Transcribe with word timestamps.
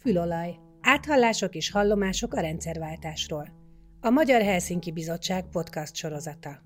Fülolaj. 0.00 0.56
Áthallások 0.80 1.54
és 1.54 1.70
hallomások 1.70 2.34
a 2.34 2.40
rendszerváltásról. 2.40 3.48
A 4.00 4.10
Magyar 4.10 4.42
Helsinki 4.42 4.92
Bizottság 4.92 5.44
podcast 5.44 5.94
sorozata. 5.94 6.60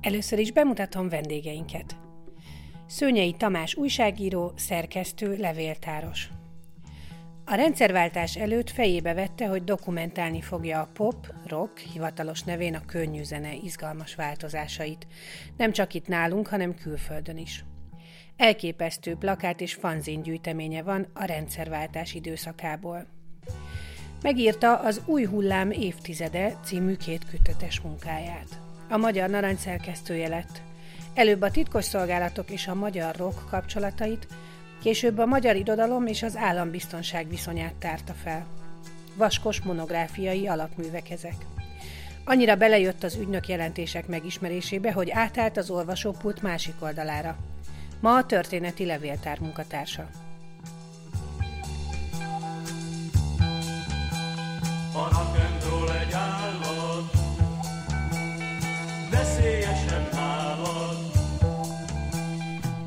Először 0.00 0.38
is 0.38 0.52
bemutatom 0.52 1.08
vendégeinket. 1.08 1.96
Szőnyei 2.86 3.32
Tamás 3.32 3.74
újságíró, 3.74 4.52
szerkesztő, 4.56 5.36
levéltáros. 5.36 6.28
A 7.44 7.54
rendszerváltás 7.54 8.36
előtt 8.36 8.70
fejébe 8.70 9.14
vette, 9.14 9.46
hogy 9.46 9.64
dokumentálni 9.64 10.40
fogja 10.40 10.80
a 10.80 10.90
pop, 10.92 11.34
rock, 11.46 11.78
hivatalos 11.78 12.42
nevén 12.42 12.74
a 12.74 12.84
könnyű 12.84 13.22
zene 13.22 13.54
izgalmas 13.54 14.14
változásait. 14.14 15.06
Nem 15.56 15.72
csak 15.72 15.94
itt 15.94 16.06
nálunk, 16.06 16.48
hanem 16.48 16.74
külföldön 16.74 17.36
is. 17.36 17.64
Elképesztő 18.40 19.14
plakát 19.14 19.60
és 19.60 19.74
fanzin 19.74 20.22
gyűjteménye 20.22 20.82
van 20.82 21.06
a 21.12 21.24
rendszerváltás 21.24 22.14
időszakából. 22.14 23.06
Megírta 24.22 24.78
az 24.78 25.00
Új 25.04 25.24
hullám 25.24 25.70
évtizede 25.70 26.56
című 26.64 26.96
két 26.96 27.24
kötetes 27.30 27.80
munkáját. 27.80 28.60
A 28.88 28.96
Magyar 28.96 29.30
Narancs 29.30 29.58
szerkesztője 29.58 30.28
lett. 30.28 30.62
Előbb 31.14 31.42
a 31.42 31.50
titkosszolgálatok 31.50 32.50
és 32.50 32.68
a 32.68 32.74
magyar 32.74 33.16
rock 33.16 33.48
kapcsolatait, 33.50 34.26
később 34.82 35.18
a 35.18 35.26
magyar 35.26 35.56
irodalom 35.56 36.06
és 36.06 36.22
az 36.22 36.36
állambiztonság 36.36 37.28
viszonyát 37.28 37.74
tárta 37.74 38.12
fel. 38.12 38.46
Vaskos 39.14 39.60
monográfiai 39.60 40.48
alapművek 40.48 41.10
ezek. 41.10 41.36
Annyira 42.24 42.56
belejött 42.56 43.02
az 43.02 43.16
ügynök 43.16 43.48
jelentések 43.48 44.06
megismerésébe, 44.06 44.92
hogy 44.92 45.10
átállt 45.10 45.56
az 45.56 45.70
olvasópult 45.70 46.42
másik 46.42 46.74
oldalára– 46.82 47.36
Ma 48.00 48.16
a 48.16 48.26
történeti 48.26 48.84
levéltár 48.84 49.38
munkatársa. 49.40 50.08
A 54.94 55.30
egy 56.00 56.12
állat, 56.12 57.12
veszélyesen 59.10 60.08
állat. 60.14 60.96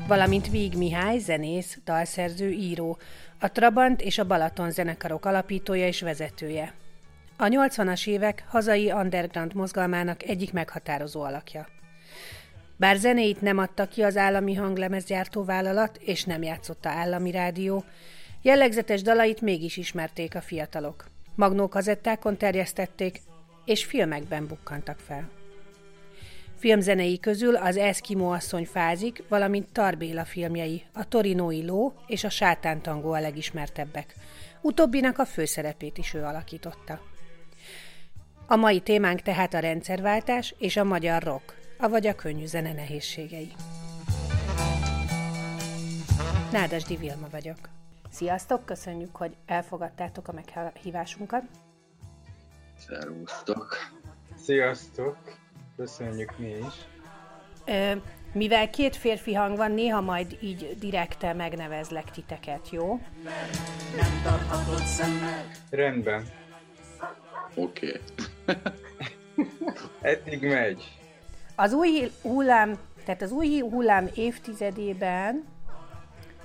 Valamint 0.06 0.50
Víg 0.50 0.76
Mihály, 0.76 1.18
zenész, 1.18 1.78
dalszerző, 1.84 2.50
író, 2.50 2.98
a 3.40 3.52
Trabant 3.52 4.00
és 4.00 4.18
a 4.18 4.26
Balaton 4.26 4.70
zenekarok 4.70 5.24
alapítója 5.24 5.86
és 5.86 6.00
vezetője. 6.00 6.72
A 7.36 7.44
80-as 7.44 8.06
évek 8.06 8.44
hazai 8.48 8.92
underground 8.92 9.54
mozgalmának 9.54 10.22
egyik 10.22 10.52
meghatározó 10.52 11.22
alakja. 11.22 11.66
Bár 12.84 12.96
zenéit 12.96 13.40
nem 13.40 13.58
adta 13.58 13.86
ki 13.86 14.02
az 14.02 14.16
állami 14.16 14.54
hanglemezgyártó 14.54 15.44
vállalat, 15.44 15.96
és 16.00 16.24
nem 16.24 16.42
játszotta 16.42 16.88
állami 16.88 17.30
rádió, 17.30 17.84
jellegzetes 18.42 19.02
dalait 19.02 19.40
mégis 19.40 19.76
ismerték 19.76 20.34
a 20.34 20.40
fiatalok. 20.40 21.04
Magnó 21.34 21.68
kazettákon 21.68 22.36
terjesztették, 22.36 23.20
és 23.64 23.84
filmekben 23.84 24.46
bukkantak 24.46 24.98
fel. 24.98 25.30
Filmzenei 26.58 27.20
közül 27.20 27.56
az 27.56 27.76
Eskimo 27.76 28.32
asszony 28.32 28.66
fázik, 28.66 29.22
valamint 29.28 29.72
Tarbéla 29.72 30.24
filmjei, 30.24 30.82
a 30.92 31.08
Torinói 31.08 31.64
ló 31.64 31.92
és 32.06 32.24
a 32.24 32.30
Sátántangó 32.30 33.12
a 33.12 33.20
legismertebbek. 33.20 34.14
Utóbbinak 34.60 35.18
a 35.18 35.24
főszerepét 35.24 35.98
is 35.98 36.14
ő 36.14 36.22
alakította. 36.22 37.00
A 38.46 38.56
mai 38.56 38.80
témánk 38.80 39.20
tehát 39.20 39.54
a 39.54 39.58
rendszerváltás 39.58 40.54
és 40.58 40.76
a 40.76 40.84
magyar 40.84 41.22
rock, 41.22 41.62
avagy 41.78 42.06
a 42.06 42.14
könnyű 42.14 42.46
zene 42.46 42.72
nehézségei. 42.72 43.52
Nádasdi 46.52 46.96
Vilma 46.96 47.28
vagyok. 47.30 47.58
Sziasztok, 48.10 48.64
köszönjük, 48.64 49.16
hogy 49.16 49.36
elfogadtátok 49.46 50.28
a 50.28 50.32
meghívásunkat. 50.32 51.42
Szervusztok. 52.78 53.76
Sziasztok, 54.36 55.16
köszönjük 55.76 56.38
mi 56.38 56.48
is. 56.48 56.74
Ö, 57.64 57.92
mivel 58.32 58.70
két 58.70 58.96
férfi 58.96 59.34
hang 59.34 59.56
van, 59.56 59.72
néha 59.72 60.00
majd 60.00 60.38
így 60.40 60.76
direkte 60.78 61.32
megnevezlek 61.32 62.10
titeket, 62.10 62.70
jó? 62.70 63.00
Nem 63.96 64.22
tarthatod 64.24 64.82
szemmel. 64.82 65.50
Rendben. 65.70 66.24
Oké. 67.54 68.00
Okay. 68.46 68.56
Eddig 70.12 70.42
megy. 70.42 71.03
Az 71.56 71.72
új 71.72 72.10
hullám, 72.22 72.78
tehát 73.04 73.22
az 73.22 73.30
új 73.30 73.60
hullám 73.60 74.08
évtizedében 74.14 75.44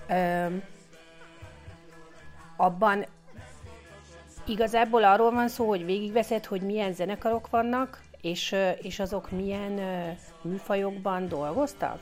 öm, 0.10 0.64
abban 2.58 3.06
igazából 4.46 5.04
arról 5.04 5.32
van 5.32 5.48
szó, 5.48 5.68
hogy 5.68 5.86
végigveszed, 5.86 6.46
hogy 6.46 6.62
milyen 6.62 6.94
zenekarok 6.94 7.50
vannak, 7.50 8.02
és, 8.22 8.56
és 8.82 9.00
azok 9.00 9.32
milyen 9.32 9.80
műfajokban 10.42 11.28
dolgoztak? 11.28 12.00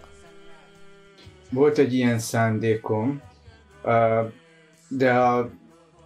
Volt 1.50 1.78
egy 1.78 1.94
ilyen 1.94 2.19
szándékom, 2.19 3.22
de 4.88 5.13
a 5.13 5.50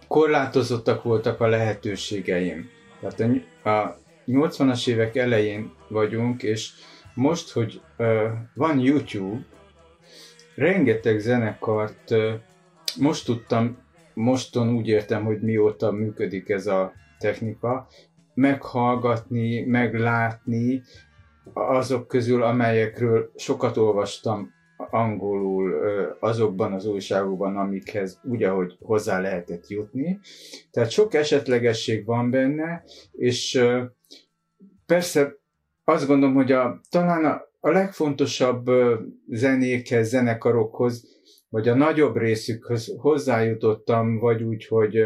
korlátozottak 0.08 1.02
voltak 1.02 1.40
a 1.40 1.46
lehetőségeim. 1.46 2.68
Tehát 3.00 3.42
a 3.64 3.96
80-as 4.26 4.88
évek 4.88 5.16
elején 5.16 5.72
vagyunk, 5.88 6.42
és 6.42 6.70
most, 7.14 7.52
hogy 7.52 7.80
uh, 7.98 8.06
van 8.54 8.78
YouTube, 8.78 9.44
rengeteg 10.54 11.18
zenekart 11.18 12.10
uh, 12.10 12.32
most 12.98 13.24
tudtam, 13.24 13.78
moston 14.14 14.74
úgy 14.74 14.88
értem, 14.88 15.24
hogy 15.24 15.40
mióta 15.40 15.90
működik 15.90 16.48
ez 16.48 16.66
a 16.66 16.92
technika, 17.18 17.86
meghallgatni, 18.34 19.60
meglátni 19.64 20.82
azok 21.52 22.08
közül, 22.08 22.42
amelyekről 22.42 23.30
sokat 23.36 23.76
olvastam 23.76 24.50
angolul 24.90 25.74
azokban 26.20 26.72
az 26.72 26.86
újságokban, 26.86 27.56
amikhez 27.56 28.20
úgy, 28.22 28.42
ahogy 28.42 28.76
hozzá 28.80 29.20
lehetett 29.20 29.68
jutni. 29.68 30.18
Tehát 30.70 30.90
sok 30.90 31.14
esetlegesség 31.14 32.04
van 32.04 32.30
benne, 32.30 32.84
és 33.12 33.64
persze 34.86 35.36
azt 35.92 36.06
gondolom, 36.06 36.34
hogy 36.34 36.52
a, 36.52 36.80
talán 36.90 37.24
a, 37.24 37.42
a 37.60 37.70
legfontosabb 37.70 38.70
zenékhez, 39.28 40.08
zenekarokhoz, 40.08 41.20
vagy 41.48 41.68
a 41.68 41.74
nagyobb 41.74 42.16
részükhöz 42.16 42.94
hozzájutottam, 42.98 44.18
vagy 44.18 44.42
úgy, 44.42 44.66
hogy 44.66 44.98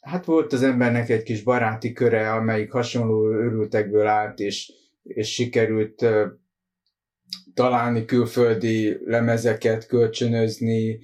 hát 0.00 0.24
volt 0.24 0.52
az 0.52 0.62
embernek 0.62 1.08
egy 1.08 1.22
kis 1.22 1.42
baráti 1.42 1.92
köre, 1.92 2.32
amelyik 2.32 2.72
hasonló 2.72 3.30
örültekből 3.30 4.06
állt, 4.06 4.38
és, 4.38 4.72
és 5.02 5.32
sikerült 5.32 6.06
találni 7.54 8.04
külföldi 8.04 8.98
lemezeket, 9.04 9.86
kölcsönözni, 9.86 11.00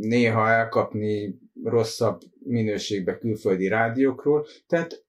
néha 0.00 0.48
elkapni 0.48 1.38
rosszabb 1.64 2.20
minőségbe 2.44 3.18
külföldi 3.18 3.68
rádiókról. 3.68 4.46
Tehát 4.66 5.06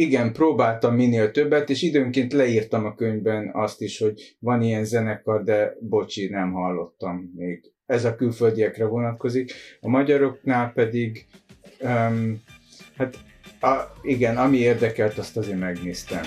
igen, 0.00 0.32
próbáltam 0.32 0.94
minél 0.94 1.30
többet, 1.30 1.70
és 1.70 1.82
időnként 1.82 2.32
leírtam 2.32 2.84
a 2.84 2.94
könyvben 2.94 3.50
azt 3.52 3.80
is, 3.80 3.98
hogy 3.98 4.36
van 4.38 4.62
ilyen 4.62 4.84
zenekar, 4.84 5.44
de 5.44 5.76
bocsi, 5.80 6.28
nem 6.28 6.52
hallottam 6.52 7.32
még. 7.36 7.72
Ez 7.86 8.04
a 8.04 8.14
külföldiekre 8.14 8.84
vonatkozik. 8.86 9.52
A 9.80 9.88
magyaroknál 9.88 10.72
pedig, 10.72 11.26
um, 11.80 12.42
hát 12.96 13.16
a, 13.60 13.74
igen, 14.02 14.36
ami 14.36 14.56
érdekelt, 14.56 15.18
azt 15.18 15.36
azért 15.36 15.58
megnéztem. 15.58 16.22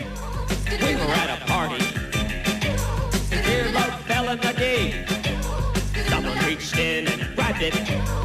Someone 6.10 6.40
reached 6.46 6.80
in 6.80 7.08
and 7.08 7.36
grabbed 7.36 7.62
it. 7.62 8.23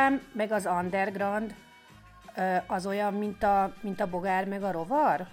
Hullám, 0.00 0.20
meg 0.32 0.52
az 0.52 0.66
underground 0.66 1.54
az 2.66 2.86
olyan, 2.86 3.14
mint 3.14 3.42
a, 3.42 3.72
mint 3.80 4.00
a 4.00 4.06
bogár, 4.06 4.46
meg 4.46 4.62
a 4.62 4.70
rovar? 4.72 5.26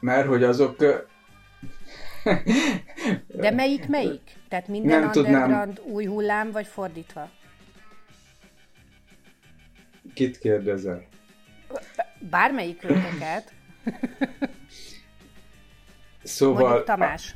Mert 0.00 0.26
hogy 0.26 0.44
azok... 0.44 0.76
De 3.26 3.50
melyik 3.50 3.88
melyik? 3.88 4.36
Tehát 4.48 4.68
minden 4.68 5.00
Nem 5.00 5.10
underground 5.14 5.74
tudnám. 5.74 5.94
új 5.94 6.04
hullám, 6.04 6.50
vagy 6.50 6.66
fordítva? 6.66 7.30
Kit 10.14 10.38
kérdezel? 10.38 11.06
Bármelyik 12.18 12.84
őket. 12.84 13.52
szóval... 16.22 16.62
Mondjuk 16.62 16.84
Tamás. 16.84 17.34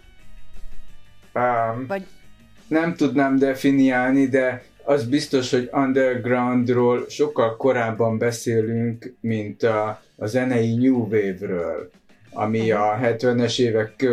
Um, 1.35 1.87
vagy... 1.87 2.07
Nem 2.69 2.95
tudnám 2.95 3.39
definiálni, 3.39 4.27
de 4.27 4.63
az 4.87 5.05
biztos, 5.05 5.51
hogy 5.51 5.71
undergroundról 5.73 7.05
sokkal 7.09 7.57
korábban 7.57 8.19
beszélünk, 8.19 9.15
mint 9.21 9.63
a, 9.63 10.03
a 10.17 10.27
zenei 10.27 10.75
new 10.75 11.01
wave-ről. 11.01 11.91
ami 12.33 12.71
a 12.71 12.99
70-es 13.03 13.61
évek 13.61 14.07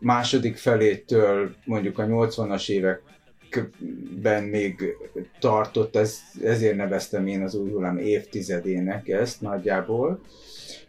második 0.00 0.56
felétől 0.56 1.54
mondjuk 1.64 1.98
a 1.98 2.04
80-as 2.04 2.68
években 2.68 4.42
még 4.42 4.96
tartott, 5.40 5.96
ez, 5.96 6.18
ezért 6.42 6.76
neveztem 6.76 7.26
én 7.26 7.42
az 7.42 7.54
új 7.54 7.70
hullám 7.70 7.98
évtizedének 7.98 9.08
ezt 9.08 9.40
nagyjából. 9.40 10.20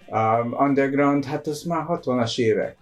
A 0.09 0.41
underground, 0.41 1.25
hát 1.25 1.47
az 1.47 1.63
már 1.63 1.85
60-as 1.87 2.39
évek. 2.39 2.77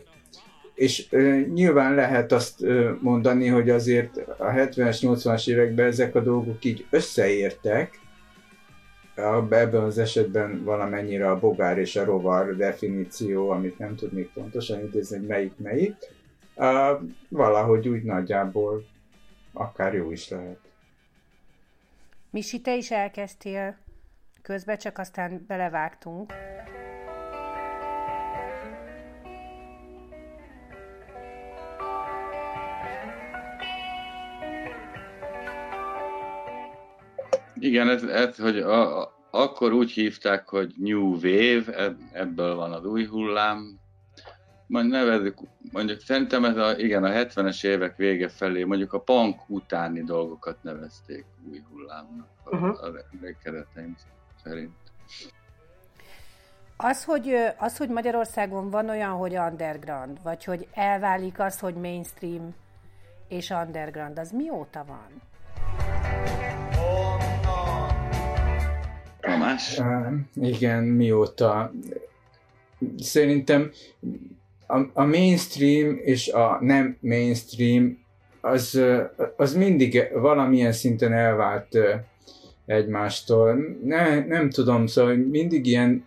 És 0.77 1.07
ö, 1.09 1.39
nyilván 1.53 1.95
lehet 1.95 2.31
azt 2.31 2.63
ö, 2.63 2.91
mondani, 3.01 3.47
hogy 3.47 3.69
azért 3.69 4.17
a 4.17 4.45
70-es, 4.45 4.97
80-as 5.01 5.49
években 5.49 5.85
ezek 5.85 6.15
a 6.15 6.19
dolgok 6.19 6.65
így 6.65 6.85
összeértek, 6.89 7.99
ebben 9.49 9.83
az 9.83 9.97
esetben 9.97 10.63
valamennyire 10.63 11.29
a 11.29 11.39
bogár 11.39 11.77
és 11.77 11.95
a 11.95 12.03
rovar 12.03 12.55
definíció, 12.55 13.49
amit 13.49 13.77
nem 13.77 13.95
tudnék 13.95 14.29
pontosan 14.33 14.79
idézni, 14.79 15.17
hogy 15.17 15.27
melyik 15.27 15.57
melyik, 15.57 15.95
uh, 16.55 17.01
valahogy 17.29 17.87
úgy 17.87 18.03
nagyjából 18.03 18.85
akár 19.53 19.93
jó 19.93 20.11
is 20.11 20.29
lehet. 20.29 20.59
Misi, 22.29 22.61
te 22.61 22.75
is 22.75 22.91
elkezdtél, 22.91 23.77
közben 24.41 24.77
csak 24.77 24.97
aztán 24.97 25.45
belevágtunk. 25.47 26.33
Igen, 37.59 37.89
ez, 37.89 38.03
ez 38.03 38.37
hogy 38.37 38.57
a, 38.57 39.01
a, 39.01 39.17
akkor 39.31 39.73
úgy 39.73 39.91
hívták, 39.91 40.47
hogy 40.47 40.73
New 40.77 41.13
Wave, 41.13 41.95
ebből 42.11 42.55
van 42.55 42.73
az 42.73 42.85
új 42.85 43.05
hullám. 43.05 43.79
Majd 44.67 44.87
nevezzük, 44.87 45.37
mondjuk 45.71 46.01
szerintem 46.01 46.45
ez 46.45 46.57
a, 46.57 46.77
igen, 46.77 47.03
a 47.03 47.09
70-es 47.09 47.65
évek 47.65 47.95
vége 47.95 48.29
felé, 48.29 48.63
mondjuk 48.63 48.93
a 48.93 48.99
punk 48.99 49.49
utáni 49.49 50.03
dolgokat 50.03 50.63
nevezték 50.63 51.25
új 51.49 51.63
hullámnak 51.71 52.27
uh-huh. 52.45 52.83
az 52.83 53.05
emlékezeteim 53.11 53.95
szerint. 54.43 54.75
Az 56.77 57.03
hogy, 57.03 57.35
az, 57.57 57.77
hogy 57.77 57.89
Magyarországon 57.89 58.69
van 58.69 58.89
olyan, 58.89 59.11
hogy 59.11 59.37
underground, 59.37 60.23
vagy 60.23 60.43
hogy 60.43 60.67
elválik 60.73 61.39
az, 61.39 61.59
hogy 61.59 61.75
mainstream 61.75 62.55
és 63.27 63.49
underground, 63.49 64.19
az 64.19 64.31
mióta 64.31 64.83
van? 64.87 65.21
Uh, 69.79 70.47
igen, 70.47 70.83
mióta. 70.83 71.71
Szerintem 72.99 73.71
a, 74.67 74.79
a 74.93 75.03
mainstream 75.03 75.99
és 76.03 76.27
a 76.27 76.57
nem 76.61 76.97
mainstream 76.99 78.05
az, 78.41 78.81
az 79.37 79.55
mindig 79.55 80.07
valamilyen 80.13 80.71
szinten 80.71 81.13
elvált 81.13 81.77
egymástól. 82.65 83.57
Ne, 83.83 84.25
nem 84.25 84.49
tudom, 84.49 84.85
szóval 84.85 85.15
mindig 85.15 85.65
ilyen 85.65 86.05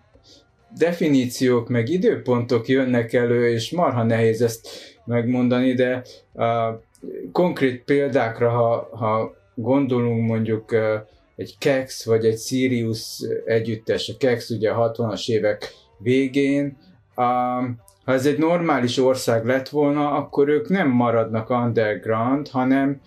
definíciók, 0.78 1.68
meg 1.68 1.88
időpontok 1.88 2.68
jönnek 2.68 3.12
elő, 3.12 3.52
és 3.52 3.70
marha 3.70 4.02
nehéz 4.02 4.42
ezt 4.42 4.68
megmondani, 5.04 5.74
de 5.74 6.02
a 6.44 6.80
konkrét 7.32 7.82
példákra, 7.84 8.50
ha, 8.50 8.88
ha 8.92 9.34
gondolunk 9.54 10.28
mondjuk 10.28 10.74
egy 11.40 11.58
Kex 11.58 12.04
vagy 12.04 12.24
egy 12.24 12.38
Sirius 12.38 13.20
együttes, 13.44 14.08
a 14.08 14.16
Kex 14.18 14.50
ugye 14.50 14.70
a 14.70 14.92
60-as 14.92 15.28
évek 15.28 15.74
végén, 15.98 16.78
a, 17.14 17.22
ha 18.04 18.12
ez 18.12 18.26
egy 18.26 18.38
normális 18.38 18.98
ország 18.98 19.44
lett 19.44 19.68
volna, 19.68 20.10
akkor 20.10 20.48
ők 20.48 20.68
nem 20.68 20.88
maradnak 20.88 21.50
underground, 21.50 22.48
hanem 22.48 23.00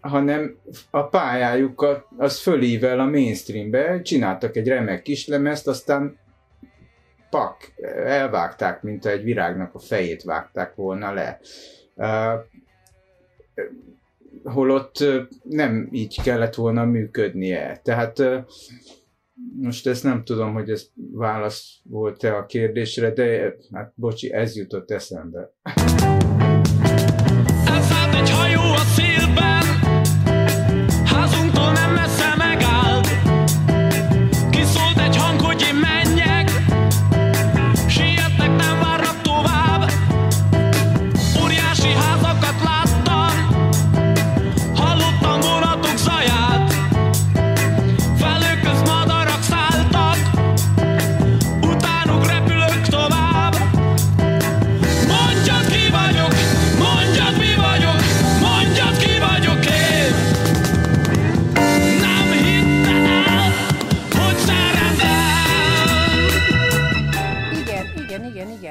hanem 0.00 0.56
a 0.90 1.02
pályájukat 1.02 2.06
az 2.16 2.38
fölível 2.40 3.00
a 3.00 3.04
mainstreambe, 3.04 4.02
csináltak 4.02 4.56
egy 4.56 4.68
remek 4.68 5.02
kislemezt, 5.02 5.68
aztán 5.68 6.18
pak, 7.30 7.56
elvágták, 8.04 8.82
mint 8.82 9.06
egy 9.06 9.22
virágnak 9.22 9.74
a 9.74 9.78
fejét 9.78 10.22
vágták 10.22 10.74
volna 10.74 11.12
le. 11.12 11.40
Uh, 11.94 12.32
holott 14.44 15.04
nem 15.42 15.88
így 15.92 16.22
kellett 16.22 16.54
volna 16.54 16.84
működnie. 16.84 17.80
Tehát 17.84 18.22
most 19.60 19.86
ezt 19.86 20.02
nem 20.02 20.24
tudom, 20.24 20.52
hogy 20.52 20.70
ez 20.70 20.86
válasz 21.12 21.80
volt-e 21.82 22.36
a 22.36 22.46
kérdésre, 22.46 23.10
de 23.10 23.54
hát 23.72 23.92
bocsi, 23.94 24.32
ez 24.32 24.56
jutott 24.56 24.90
eszembe. 24.90 25.52
Elszállt 27.64 28.14
egy 28.14 28.30
hajó 28.30 28.60
a 28.60 28.76
szélben, 28.76 29.07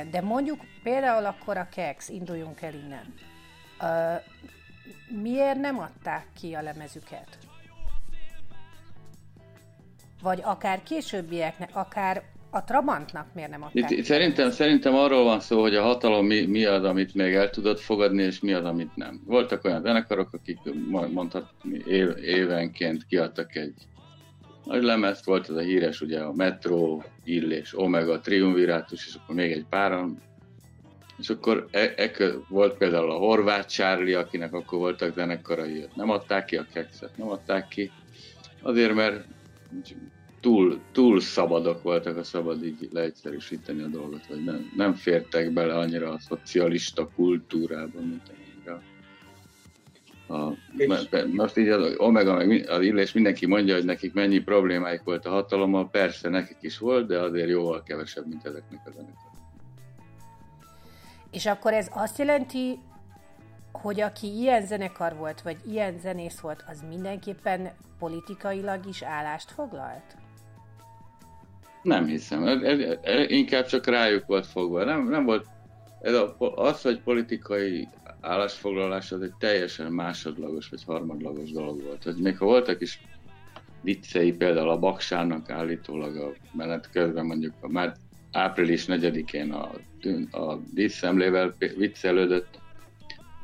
De 0.05 0.21
mondjuk 0.21 0.59
például 0.83 1.25
akkor 1.25 1.57
a 1.57 1.67
Kex, 1.71 2.09
induljunk 2.09 2.61
el 2.61 2.73
innen. 2.73 3.13
Uh, 3.81 4.23
miért 5.21 5.59
nem 5.59 5.79
adták 5.79 6.25
ki 6.39 6.53
a 6.53 6.61
lemezüket? 6.61 7.37
Vagy 10.21 10.39
akár 10.43 10.83
későbbieknek, 10.83 11.69
akár 11.73 12.23
a 12.49 12.63
Trabantnak 12.63 13.27
miért 13.33 13.49
nem 13.49 13.63
adták 13.63 13.89
Itt, 13.89 14.03
szerintem, 14.03 14.51
szerintem 14.51 14.95
arról 14.95 15.23
van 15.23 15.39
szó, 15.39 15.61
hogy 15.61 15.75
a 15.75 15.83
hatalom 15.83 16.25
mi, 16.25 16.45
mi 16.45 16.65
az, 16.65 16.83
amit 16.83 17.13
még 17.13 17.33
el 17.33 17.49
tudott 17.49 17.79
fogadni, 17.79 18.23
és 18.23 18.39
mi 18.39 18.53
az, 18.53 18.65
amit 18.65 18.95
nem. 18.95 19.21
Voltak 19.25 19.63
olyan 19.63 19.81
zenekarok, 19.81 20.33
akik 20.33 20.59
mondhatni 21.13 21.81
év, 21.87 22.17
évenként 22.23 23.05
kiadtak 23.05 23.55
egy 23.55 23.73
nagy 24.67 24.83
lemezt, 24.83 25.25
volt 25.25 25.49
ez 25.49 25.55
a 25.55 25.59
híres, 25.59 26.01
ugye 26.01 26.19
a 26.19 26.33
Metro, 26.33 27.01
Illés, 27.23 27.77
Omega, 27.77 28.19
Triumvirátus, 28.19 29.07
és 29.07 29.15
akkor 29.15 29.35
még 29.35 29.51
egy 29.51 29.65
páran. 29.69 30.21
És 31.17 31.29
akkor 31.29 31.67
e, 31.71 31.93
e, 31.95 32.11
volt 32.49 32.77
például 32.77 33.11
a 33.11 33.17
Horváth 33.17 33.67
Charlie, 33.67 34.13
akinek 34.13 34.53
akkor 34.53 34.79
voltak 34.79 35.13
zenekarai, 35.13 35.85
nem 35.93 36.09
adták 36.09 36.45
ki, 36.45 36.55
a 36.55 36.67
kekszet 36.73 37.17
nem 37.17 37.29
adták 37.29 37.67
ki. 37.67 37.91
Azért, 38.61 38.93
mert 38.93 39.25
túl, 40.39 40.79
túl 40.91 41.19
szabadok 41.19 41.81
voltak, 41.81 42.17
a 42.17 42.23
szabad 42.23 42.65
így 42.65 42.89
leegyszerűsíteni 42.91 43.81
a 43.81 43.87
dolgot, 43.87 44.27
vagy 44.27 44.43
nem, 44.43 44.71
nem 44.75 44.93
fértek 44.93 45.53
bele 45.53 45.77
annyira 45.77 46.09
a 46.09 46.19
szocialista 46.19 47.09
kultúrába, 47.15 47.99
mint 47.99 48.21
annyira 48.29 48.46
a, 50.29 50.53
most 51.31 51.57
így 51.57 51.67
az 51.67 51.93
Omega, 51.97 52.33
meg 52.33 52.69
az 52.69 52.81
Illés 52.81 53.13
mindenki 53.13 53.45
mondja, 53.45 53.75
hogy 53.75 53.85
nekik 53.85 54.13
mennyi 54.13 54.39
problémáik 54.39 55.01
volt 55.03 55.25
a 55.25 55.29
hatalommal, 55.29 55.89
persze 55.89 56.29
nekik 56.29 56.57
is 56.59 56.77
volt, 56.77 57.07
de 57.07 57.19
azért 57.19 57.49
jóval 57.49 57.83
kevesebb, 57.83 58.27
mint 58.27 58.45
ezeknek 58.45 58.79
a 58.85 58.89
zenekar. 58.89 59.31
És 61.31 61.45
akkor 61.45 61.73
ez 61.73 61.87
azt 61.93 62.17
jelenti, 62.17 62.79
hogy 63.71 64.01
aki 64.01 64.27
ilyen 64.37 64.65
zenekar 64.65 65.15
volt, 65.15 65.41
vagy 65.41 65.57
ilyen 65.65 65.99
zenész 65.99 66.39
volt, 66.39 66.63
az 66.67 66.83
mindenképpen 66.89 67.71
politikailag 67.99 68.85
is 68.85 69.01
állást 69.01 69.51
foglalt? 69.51 70.17
Nem 71.81 72.05
hiszem. 72.05 72.47
Ez, 72.47 72.61
ez, 72.61 72.97
ez 73.01 73.29
inkább 73.29 73.65
csak 73.65 73.85
rájuk 73.85 74.25
volt 74.25 74.45
fogva. 74.45 74.83
Nem, 74.83 75.09
nem 75.09 75.25
volt 75.25 75.45
ez 76.01 76.13
a, 76.13 76.35
az, 76.55 76.81
hogy 76.81 77.01
politikai 77.01 77.87
állásfoglalás 78.27 79.11
az 79.11 79.21
egy 79.21 79.33
teljesen 79.39 79.91
másodlagos 79.91 80.69
vagy 80.69 80.83
harmadlagos 80.83 81.51
dolog 81.51 81.83
volt. 81.83 82.03
Hogy 82.03 82.15
még 82.15 82.37
ha 82.37 82.45
voltak 82.45 82.81
is 82.81 83.01
viccei, 83.81 84.31
például 84.31 84.69
a 84.69 84.79
Baksának 84.79 85.49
állítólag 85.49 86.15
a 86.15 86.33
menet 86.51 86.89
közben 86.91 87.25
mondjuk 87.25 87.53
a 87.61 87.67
már 87.67 87.95
április 88.31 88.85
4-én 88.87 89.51
a, 89.51 89.69
a 90.37 90.59
díszszemlével 90.73 91.53
viccelődött, 91.77 92.59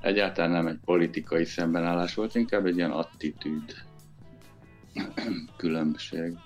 egyáltalán 0.02 0.52
nem 0.52 0.68
egy 0.68 0.80
politikai 0.86 1.46
szembenállás 1.46 2.14
volt, 2.14 2.36
inkább 2.36 2.66
egy 2.66 2.78
ilyen 2.78 2.92
attitűd 2.92 3.74
különbség. 5.58 6.38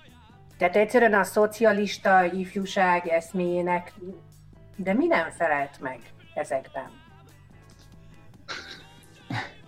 Tehát 0.58 0.76
egyszerűen 0.76 1.14
a 1.14 1.22
szocialista 1.22 2.32
ifjúság 2.32 3.06
eszméjének 3.06 3.92
De 4.76 4.94
mi 4.94 5.06
nem 5.06 5.30
felelt 5.30 5.80
meg 5.80 6.00
ezekben? 6.34 7.07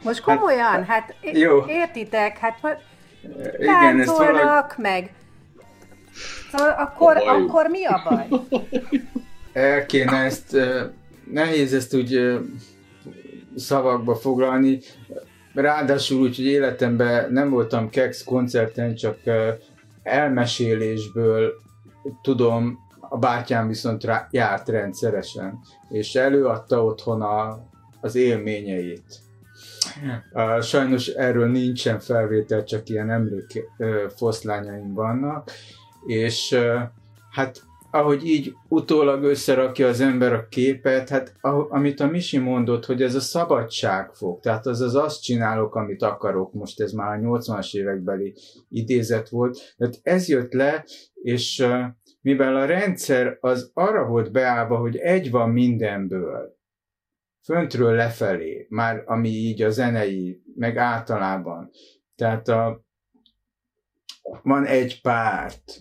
Most 0.02 0.21
komolyan, 0.21 0.85
hát, 0.85 0.87
hát 0.87 1.14
jó. 1.33 1.64
értitek, 1.66 2.38
hát 2.38 2.80
Igen, 3.59 4.00
ezt 4.00 4.16
valahogy... 4.16 4.73
meg 4.76 5.11
Szóval 6.50 6.71
akkor, 6.71 7.16
akkor 7.16 7.66
mi 7.66 7.85
a 7.85 8.02
baj? 8.09 8.28
El 9.52 9.87
kéne 9.87 10.16
ezt, 10.16 10.57
nehéz 11.30 11.75
ezt 11.75 11.95
úgy 11.95 12.38
szavakba 13.57 14.14
foglalni. 14.14 14.78
Ráadásul 15.54 16.21
úgy, 16.21 16.37
hogy 16.37 16.45
életemben 16.45 17.33
nem 17.33 17.50
voltam 17.50 17.88
Kex 17.88 18.25
koncerten, 18.25 18.95
csak 18.95 19.19
elmesélésből 20.02 21.52
tudom, 22.23 22.78
a 23.00 23.19
bátyám 23.19 23.69
viszont 23.69 24.04
rá, 24.04 24.28
járt 24.30 24.69
rendszeresen, 24.69 25.59
és 25.88 26.14
előadta 26.14 26.85
otthon 26.85 27.23
a, 27.23 27.59
az 28.00 28.14
élményeit. 28.14 29.21
Sajnos 30.61 31.06
erről 31.06 31.50
nincsen 31.50 31.99
felvétel, 31.99 32.64
csak 32.64 32.88
ilyen 32.88 33.11
emlék 33.11 33.64
foszlányaim 34.16 34.94
vannak, 34.94 35.50
és 36.06 36.59
hát 37.30 37.62
ahogy 37.90 38.26
így 38.26 38.52
utólag 38.68 39.23
összerakja 39.23 39.88
az 39.88 40.00
ember 40.00 40.32
a 40.32 40.47
képet, 40.49 41.09
hát 41.09 41.35
amit 41.68 42.00
a 42.00 42.06
Misi 42.06 42.38
mondott, 42.38 42.85
hogy 42.87 43.02
ez 43.02 43.14
a 43.14 43.20
szabadságfog, 43.20 44.40
tehát 44.40 44.66
az 44.66 44.80
az 44.80 44.94
azt 44.94 45.23
csinálok, 45.23 45.75
amit 45.75 46.02
akarok, 46.02 46.52
most 46.52 46.80
ez 46.80 46.92
már 46.92 47.18
a 47.18 47.20
80-as 47.20 47.75
évekbeli 47.75 48.35
idézet 48.68 49.28
volt, 49.28 49.75
tehát 49.76 50.00
ez 50.02 50.28
jött 50.28 50.52
le, 50.52 50.85
és 51.14 51.66
mivel 52.20 52.56
a 52.56 52.64
rendszer 52.64 53.37
az 53.40 53.70
arra 53.75 54.06
volt 54.06 54.32
beállva, 54.32 54.76
hogy 54.76 54.97
egy 54.97 55.30
van 55.30 55.50
mindenből, 55.50 56.59
föntről 57.50 57.95
lefelé, 57.95 58.66
már 58.69 59.02
ami 59.07 59.28
így 59.28 59.62
a 59.62 59.71
zenei, 59.71 60.42
meg 60.54 60.76
általában, 60.76 61.71
tehát 62.14 62.49
a, 62.49 62.85
van 64.42 64.66
egy 64.66 65.00
párt, 65.00 65.80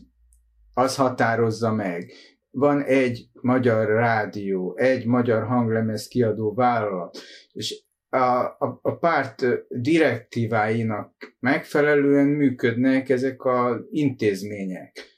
az 0.73 0.95
határozza 0.95 1.73
meg. 1.73 2.11
Van 2.51 2.83
egy 2.83 3.29
magyar 3.41 3.87
rádió, 3.87 4.77
egy 4.77 5.05
magyar 5.05 5.43
hanglemez 5.43 6.07
kiadó 6.07 6.53
vállalat, 6.53 7.17
és 7.51 7.83
a, 8.09 8.17
a, 8.17 8.79
a 8.81 8.95
párt 8.95 9.45
direktíváinak 9.67 11.35
megfelelően 11.39 12.27
működnek 12.27 13.09
ezek 13.09 13.45
az 13.45 13.85
intézmények. 13.89 15.17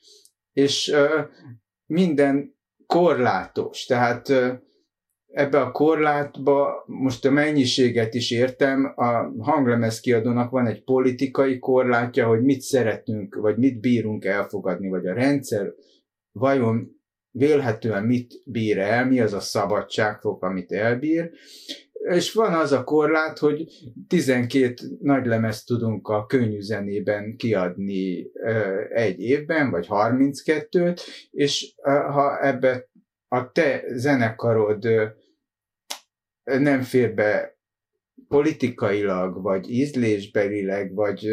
És 0.54 0.88
uh, 0.88 1.26
minden 1.86 2.56
korlátos, 2.86 3.86
tehát 3.86 4.30
uh, 4.30 4.60
ebbe 5.34 5.62
a 5.62 5.72
korlátba 5.72 6.84
most 6.86 7.26
a 7.26 7.32
mennyiséget 7.32 8.14
is 8.14 8.32
értem, 8.32 8.94
a 8.96 9.34
hanglemez 9.40 10.00
kiadónak 10.00 10.52
van 10.52 10.68
egy 10.68 10.84
politikai 10.84 11.60
korlátja, 11.60 12.28
hogy 12.28 12.42
mit 12.42 12.62
szeretünk, 12.62 13.36
vagy 13.36 13.58
mit 13.58 13.80
bírunk 13.80 14.26
elfogadni, 14.26 14.90
vagy 14.90 15.08
a 15.08 15.14
rendszer 15.14 15.74
vajon 16.32 17.00
vélhetően 17.32 18.04
mit 18.04 18.34
bír 18.46 18.78
el, 18.78 19.06
mi 19.06 19.20
az 19.20 19.34
a 19.34 19.40
szabadságfok, 19.40 20.44
amit 20.44 20.72
elbír, 20.72 21.32
és 21.94 22.34
van 22.34 22.54
az 22.54 22.72
a 22.72 22.84
korlát, 22.84 23.38
hogy 23.38 23.64
12 24.08 24.74
nagy 25.00 25.26
lemezt 25.26 25.66
tudunk 25.66 26.08
a 26.08 26.26
könnyű 26.26 26.60
zenében 26.60 27.36
kiadni 27.36 28.32
egy 28.94 29.20
évben, 29.20 29.72
vagy 29.72 29.88
32-t, 29.90 31.02
és 31.32 31.74
ha 31.84 32.46
ebbe 32.46 32.90
a 33.28 33.52
te 33.52 33.84
zenekarod 33.94 34.88
nem 36.44 36.82
fér 36.82 37.14
be 37.14 37.60
politikailag, 38.28 39.42
vagy 39.42 39.72
ízlésbelileg, 39.72 40.94
vagy 40.94 41.28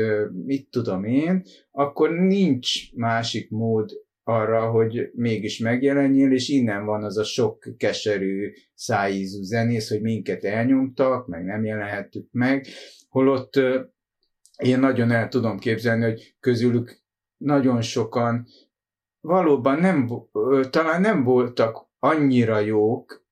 mit 0.45 0.71
tudom 0.71 1.05
én, 1.05 1.43
akkor 1.71 2.11
nincs 2.11 2.95
másik 2.95 3.51
mód 3.51 3.91
arra, 4.23 4.71
hogy 4.71 5.11
mégis 5.15 5.59
megjelenjél, 5.59 6.33
és 6.33 6.49
innen 6.49 6.85
van 6.85 7.05
az 7.05 7.19
a 7.19 7.25
sok 7.25 7.67
keserű, 7.77 8.53
szájízú 8.75 9.43
zenész, 9.43 9.89
hogy 9.89 10.01
minket 10.01 10.45
elnyomtak, 10.45 11.27
meg 11.27 11.45
nem 11.45 11.65
jelenhettük 11.65 12.29
meg, 12.31 12.67
holott 13.09 13.61
én 14.59 14.79
nagyon 14.79 15.11
el 15.11 15.29
tudom 15.29 15.59
képzelni, 15.59 16.05
hogy 16.05 16.37
közülük 16.41 17.01
nagyon 17.37 17.81
sokan 17.81 18.47
valóban 19.21 19.79
nem, 19.79 20.09
talán 20.71 21.01
nem 21.01 21.25
voltak 21.25 21.87
annyira 21.99 22.59
jók, 22.59 23.27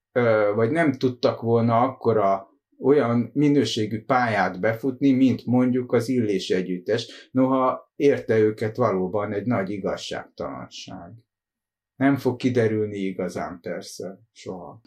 vagy 0.54 0.70
nem 0.70 0.92
tudtak 0.92 1.40
volna 1.40 1.80
akkora 1.80 2.48
olyan 2.78 3.30
minőségű 3.32 4.04
pályát 4.04 4.60
befutni, 4.60 5.12
mint 5.12 5.46
mondjuk 5.46 5.92
az 5.92 6.08
Illés 6.08 6.50
együttes, 6.50 7.28
noha 7.30 7.92
érte 7.96 8.38
őket 8.38 8.76
valóban 8.76 9.32
egy 9.32 9.46
nagy 9.46 9.70
igazságtalanság. 9.70 11.12
Nem 11.96 12.16
fog 12.16 12.36
kiderülni 12.36 12.96
igazán 12.96 13.60
persze, 13.60 14.18
soha. 14.32 14.80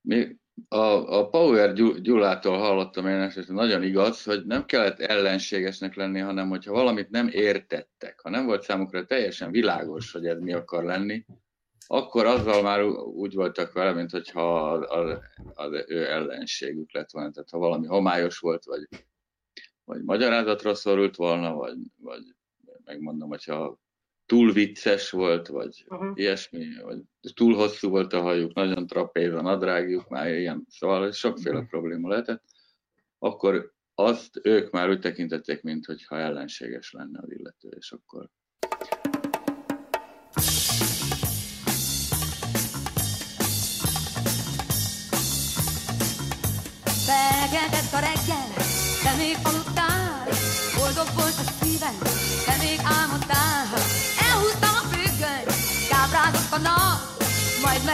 Mi 0.00 0.36
a, 0.68 1.18
a 1.18 1.28
Power 1.28 1.72
Gyulától 2.02 2.58
hallottam 2.58 3.06
én 3.06 3.14
ezt, 3.14 3.36
hogy 3.36 3.54
nagyon 3.54 3.82
igaz, 3.82 4.24
hogy 4.24 4.46
nem 4.46 4.64
kellett 4.64 4.98
ellenségesnek 4.98 5.94
lenni, 5.94 6.18
hanem 6.18 6.48
hogyha 6.48 6.72
valamit 6.72 7.10
nem 7.10 7.28
értettek, 7.32 8.20
ha 8.20 8.30
nem 8.30 8.46
volt 8.46 8.62
számukra 8.62 9.04
teljesen 9.04 9.50
világos, 9.50 10.12
hogy 10.12 10.26
ez 10.26 10.38
mi 10.38 10.52
akar 10.52 10.84
lenni, 10.84 11.24
akkor 11.90 12.26
azzal 12.26 12.62
már 12.62 12.84
úgy 13.04 13.34
voltak 13.34 13.72
vele, 13.72 13.92
mint 13.92 14.10
hogyha 14.10 14.72
az, 14.72 15.18
az 15.54 15.84
ő 15.86 16.06
ellenségük 16.10 16.92
lett 16.92 17.10
volna. 17.10 17.30
Tehát 17.30 17.50
ha 17.50 17.58
valami 17.58 17.86
homályos 17.86 18.38
volt, 18.38 18.64
vagy, 18.64 18.88
vagy 19.84 20.02
magyarázatra 20.02 20.74
szorult 20.74 21.16
volna, 21.16 21.54
vagy, 21.54 21.78
vagy 21.96 22.22
megmondom, 22.84 23.28
hogyha 23.28 23.78
túl 24.26 24.52
vicces 24.52 25.10
volt, 25.10 25.46
vagy 25.46 25.84
uh-huh. 25.88 26.10
ilyesmi, 26.14 26.66
vagy 26.82 27.02
túl 27.34 27.54
hosszú 27.54 27.88
volt 27.88 28.12
a 28.12 28.20
hajuk, 28.20 28.54
nagyon 28.54 28.86
trapéz 28.86 29.32
a 29.32 29.42
nadrágjuk, 29.42 30.08
már 30.08 30.34
ilyen, 30.34 30.66
szóval 30.68 31.12
sokféle 31.12 31.54
uh-huh. 31.54 31.70
probléma 31.70 32.08
lehetett, 32.08 32.42
akkor 33.18 33.72
azt 33.94 34.40
ők 34.42 34.70
már 34.70 34.88
úgy 34.88 35.00
tekintették, 35.00 35.62
mint 35.62 35.86
hogyha 35.86 36.16
ellenséges 36.16 36.92
lenne 36.92 37.18
az 37.22 37.30
illető, 37.30 37.68
és 37.76 37.92
akkor 37.92 38.28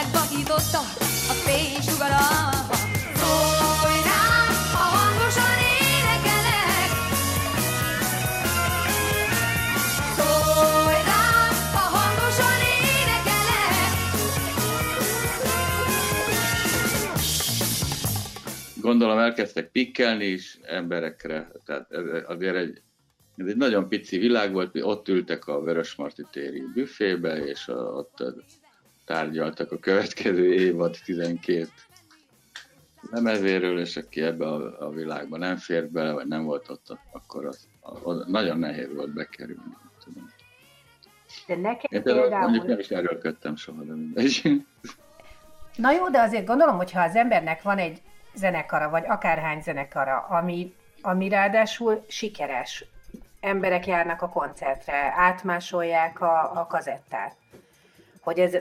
majd 0.05 0.13
megvakította 0.13 0.79
a 1.29 1.35
a 3.17 3.35
a 11.75 11.87
hangosan 11.97 12.61
énekelek. 12.91 13.71
Gondolom 18.81 19.19
elkezdtek 19.19 19.71
pikkelni 19.71 20.25
is 20.25 20.59
emberekre, 20.63 21.51
tehát 21.65 21.93
azért 22.27 22.57
egy, 22.57 22.83
ez 23.37 23.47
egy 23.47 23.57
nagyon 23.57 23.89
pici 23.89 24.19
világ 24.19 24.53
volt, 24.53 24.83
ott 24.83 25.09
ültek 25.09 25.47
a 25.47 25.61
Vörösmarty 25.61 26.23
téri 26.31 26.63
büfébe, 26.75 27.37
és 27.45 27.69
ott 27.69 28.23
tárgyaltak 29.05 29.73
a 29.73 29.79
következő 29.79 30.55
évad 30.55 30.97
12 31.05 31.69
lemezéről, 33.11 33.79
és 33.79 33.97
aki 33.97 34.23
ebbe 34.23 34.47
a, 34.47 34.87
a 34.87 34.91
világba 34.91 35.37
nem 35.37 35.57
fért 35.57 35.91
bele, 35.91 36.13
vagy 36.13 36.27
nem 36.27 36.45
volt 36.45 36.69
ott, 36.69 36.99
akkor 37.13 37.47
az, 37.47 37.69
az 38.03 38.25
nagyon 38.27 38.59
nehéz 38.59 38.95
volt 38.95 39.13
bekerülni. 39.13 39.77
Tudom. 40.05 40.31
De 41.47 41.57
nekem 41.57 41.89
Én 41.89 42.03
például... 42.03 42.39
Mondjuk 42.39 42.67
nem 42.67 42.79
is 42.79 42.89
erőlködtem 42.89 43.57
soha, 43.57 43.83
de 43.83 43.93
mindegy. 43.93 44.65
Na 45.77 45.93
jó, 45.93 46.09
de 46.09 46.21
azért 46.21 46.47
gondolom, 46.47 46.77
hogy 46.77 46.93
ha 46.93 47.01
az 47.01 47.17
embernek 47.17 47.63
van 47.63 47.79
egy 47.79 48.03
zenekara, 48.35 48.91
vagy 48.91 49.05
akárhány 49.07 49.63
zenekara, 49.63 50.19
ami, 50.19 50.75
ami 51.03 51.29
ráadásul 51.29 52.05
sikeres, 52.09 52.85
emberek 53.41 53.87
járnak 53.87 54.23
a 54.23 54.29
koncertre, 54.29 55.13
átmásolják 55.17 56.21
a, 56.21 56.61
a 56.61 56.67
kazettát, 56.67 57.37
hogy 58.25 58.39
ez 58.39 58.57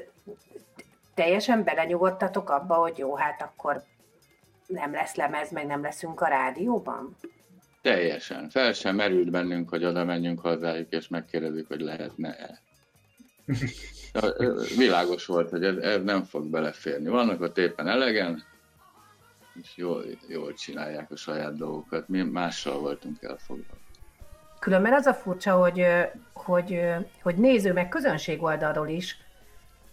teljesen 1.14 1.64
belenyugodtatok 1.64 2.50
abba, 2.50 2.76
hogy 2.76 2.98
jó, 2.98 3.16
hát 3.16 3.42
akkor 3.42 3.84
nem 4.68 4.92
lesz 4.92 5.16
lemez, 5.16 5.52
meg 5.52 5.66
nem 5.66 5.82
leszünk 5.82 6.22
a 6.22 6.28
rádióban? 6.28 7.16
Teljesen. 7.82 8.50
Fel 8.50 8.74
sem 8.74 8.96
merült 8.96 9.32
bennünk, 9.32 9.70
hogy 9.70 9.86
oda 9.86 10.04
menjünk 10.04 10.40
hozzájuk, 10.40 10.92
és 10.92 11.08
megkérdezzük, 11.08 11.68
hogy 11.68 11.82
lehetne-e. 11.82 12.62
Világos 14.78 15.26
volt, 15.26 15.50
hogy 15.50 15.64
ez, 15.64 15.78
ez 15.78 16.04
nem 16.04 16.24
fog 16.24 16.46
beleférni. 16.46 17.10
Vannak 17.10 17.42
ott 17.42 17.58
éppen 17.58 17.88
elegen, 17.88 18.44
és 19.62 19.70
jól, 19.76 20.06
jól 20.28 20.54
csinálják 20.54 21.12
a 21.12 21.16
saját 21.16 21.58
dolgokat. 21.58 22.08
Mi 22.08 22.22
mással 22.22 22.80
voltunk 22.80 23.24
elfoglalva. 23.24 23.82
Különben 24.60 24.94
az 24.94 25.06
a 25.06 25.14
furcsa, 25.14 25.56
hogy, 25.56 25.86
hogy, 26.34 26.80
hogy 27.22 27.36
néző 27.36 27.74
meg 27.74 27.90
közönség 27.90 28.44
oldalról 28.44 28.88
is, 28.88 29.18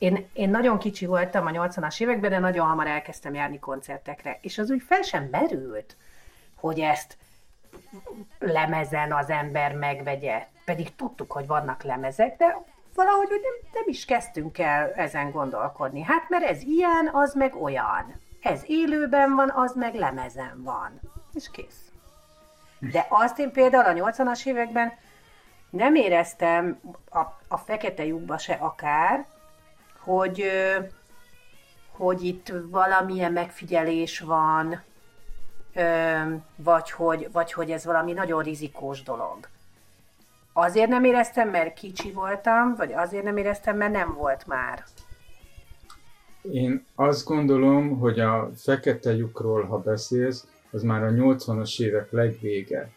én, 0.01 0.29
én 0.33 0.51
nagyon 0.51 0.79
kicsi 0.79 1.07
voltam 1.07 1.47
a 1.47 1.51
80-as 1.51 2.01
években, 2.01 2.31
de 2.31 2.39
nagyon 2.39 2.67
hamar 2.67 2.87
elkezdtem 2.87 3.35
járni 3.35 3.59
koncertekre, 3.59 4.39
és 4.41 4.59
az 4.59 4.71
úgy 4.71 4.83
fel 4.83 5.03
sem 5.03 5.29
merült, 5.31 5.97
hogy 6.55 6.81
ezt 6.81 7.17
lemezen 8.39 9.13
az 9.13 9.31
ember 9.31 9.73
megvegye. 9.73 10.47
Pedig 10.65 10.95
tudtuk, 10.95 11.33
hogy 11.33 11.47
vannak 11.47 11.83
lemezek, 11.83 12.37
de 12.37 12.63
valahogy 12.95 13.29
hogy 13.29 13.41
nem, 13.43 13.71
nem 13.73 13.85
is 13.87 14.05
kezdtünk 14.05 14.59
el 14.59 14.93
ezen 14.93 15.31
gondolkodni. 15.31 16.03
Hát 16.03 16.29
mert 16.29 16.45
ez 16.45 16.63
ilyen, 16.63 17.11
az 17.13 17.35
meg 17.35 17.63
olyan. 17.63 18.21
Ez 18.43 18.63
élőben 18.67 19.35
van, 19.35 19.51
az 19.51 19.75
meg 19.75 19.95
lemezen 19.95 20.63
van. 20.63 21.01
És 21.35 21.51
kész. 21.51 21.93
De 22.79 23.07
azt 23.09 23.39
én 23.39 23.53
például 23.53 24.01
a 24.01 24.11
80-as 24.11 24.47
években 24.47 24.93
nem 25.71 25.95
éreztem 25.95 26.81
a, 27.11 27.19
a 27.49 27.57
fekete 27.57 28.05
lyukba 28.05 28.39
se 28.39 28.53
akár, 28.53 29.27
hogy, 30.05 30.45
hogy 31.91 32.25
itt 32.25 32.53
valamilyen 32.71 33.33
megfigyelés 33.33 34.21
van, 34.21 34.83
vagy 36.57 36.91
hogy, 36.91 37.29
vagy 37.33 37.53
hogy 37.53 37.71
ez 37.71 37.85
valami 37.85 38.13
nagyon 38.13 38.43
rizikós 38.43 39.03
dolog. 39.03 39.39
Azért 40.53 40.89
nem 40.89 41.05
éreztem, 41.05 41.49
mert 41.49 41.75
kicsi 41.75 42.13
voltam, 42.13 42.75
vagy 42.77 42.93
azért 42.93 43.25
nem 43.25 43.37
éreztem, 43.37 43.77
mert 43.77 43.93
nem 43.93 44.15
volt 44.15 44.47
már. 44.47 44.85
Én 46.43 46.85
azt 46.95 47.25
gondolom, 47.25 47.99
hogy 47.99 48.21
a 48.21 48.51
fekete 48.57 49.13
lyukról, 49.13 49.65
ha 49.65 49.79
beszélsz, 49.79 50.47
az 50.71 50.83
már 50.83 51.03
a 51.03 51.11
80-as 51.11 51.81
évek 51.81 52.11
legvége. 52.11 52.91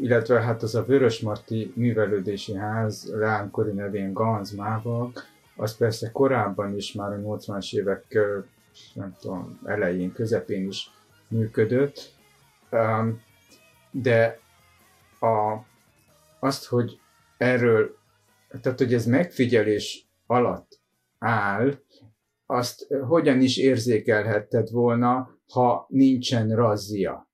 Illetve 0.00 0.40
hát 0.40 0.62
az 0.62 0.74
a 0.74 0.84
Vörösmarty 0.84 1.72
művelődési 1.74 2.54
ház, 2.54 3.10
leánkori 3.12 3.72
nevén 3.72 4.12
Ganz 4.12 4.50
Mávak, 4.50 5.28
az 5.56 5.76
persze 5.76 6.10
korábban 6.10 6.76
is 6.76 6.92
már 6.92 7.12
a 7.12 7.16
80-as 7.16 7.74
évek 7.74 8.18
nem 8.94 9.16
tudom, 9.20 9.60
elején, 9.64 10.12
közepén 10.12 10.66
is 10.66 10.90
működött, 11.28 12.14
de 13.90 14.38
a, 15.20 15.56
azt, 16.38 16.66
hogy 16.66 17.00
erről, 17.36 17.96
tehát 18.60 18.78
hogy 18.78 18.94
ez 18.94 19.06
megfigyelés 19.06 20.08
alatt 20.26 20.80
áll, 21.18 21.78
azt 22.46 22.86
hogyan 23.08 23.40
is 23.40 23.56
érzékelhetted 23.56 24.70
volna, 24.70 25.30
ha 25.52 25.86
nincsen 25.88 26.54
razzia. 26.54 27.29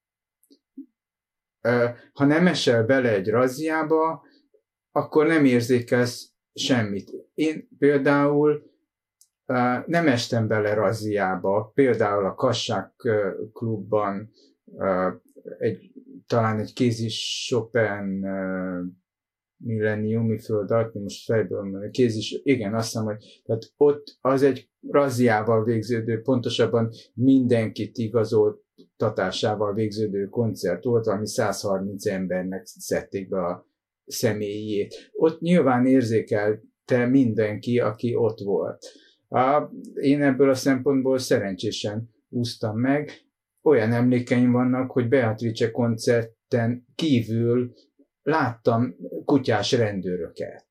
Ha 2.12 2.25
nem 2.25 2.46
esel 2.46 2.85
bele 2.85 3.14
egy 3.14 3.28
razziába, 3.28 4.23
akkor 4.90 5.26
nem 5.26 5.44
érzékelsz 5.44 6.32
semmit. 6.54 7.12
Én 7.35 7.68
például 7.78 8.75
nem 9.87 10.08
estem 10.08 10.46
bele 10.46 10.75
razziába, 10.75 11.70
például 11.75 12.25
a 12.25 12.35
Kassák 12.35 12.92
klubban 13.52 14.32
egy, 15.58 15.92
talán 16.26 16.58
egy 16.58 16.73
kézi 16.73 17.08
Chopin 17.49 18.26
milleniumi 19.56 20.38
föld 20.38 20.92
most 20.92 21.25
fejből 21.25 21.62
mondani, 21.62 21.90
kézis, 21.90 22.40
igen, 22.42 22.75
azt 22.75 22.87
hiszem, 22.87 23.04
hogy 23.04 23.42
tehát 23.44 23.73
ott 23.76 24.18
az 24.20 24.42
egy 24.42 24.70
razziával 24.90 25.64
végződő, 25.64 26.20
pontosabban 26.20 26.90
mindenkit 27.14 27.99
igazoltatásával 28.76 29.75
végződő 29.75 30.28
koncert 30.28 30.85
volt, 30.85 31.07
ami 31.07 31.27
130 31.27 32.07
embernek 32.07 32.62
szedték 32.64 33.29
be 33.29 33.46
a 33.46 33.66
személyét. 34.07 35.11
Ott 35.12 35.40
nyilván 35.40 35.87
érzékelte 35.87 37.07
mindenki, 37.07 37.79
aki 37.79 38.14
ott 38.14 38.38
volt. 38.38 38.85
A, 39.29 39.70
én 39.94 40.22
ebből 40.22 40.51
a 40.51 40.55
szempontból 40.55 41.18
szerencsésen 41.18 42.11
úsztam 42.29 42.79
meg. 42.79 43.11
Olyan 43.62 43.92
emlékeim 43.92 44.53
vannak, 44.53 44.90
hogy 44.90 45.09
Beatrice 45.09 45.70
koncerten 45.70 46.87
kívül 46.94 47.72
láttam 48.22 48.96
kutyás 49.24 49.72
rendőröket. 49.72 50.66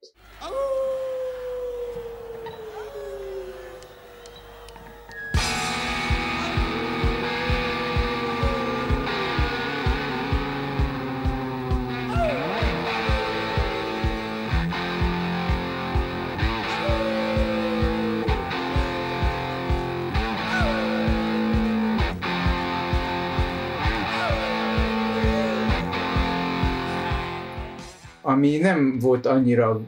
Ami 28.35 28.57
nem 28.57 28.99
volt 28.99 29.25
annyira 29.25 29.81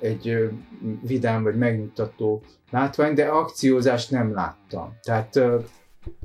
egy 0.00 0.50
vidám 1.02 1.42
vagy 1.42 1.56
megnyugtató 1.56 2.42
látvány, 2.70 3.14
de 3.14 3.24
akciózást 3.24 4.10
nem 4.10 4.34
láttam. 4.34 4.94
Tehát 5.02 5.40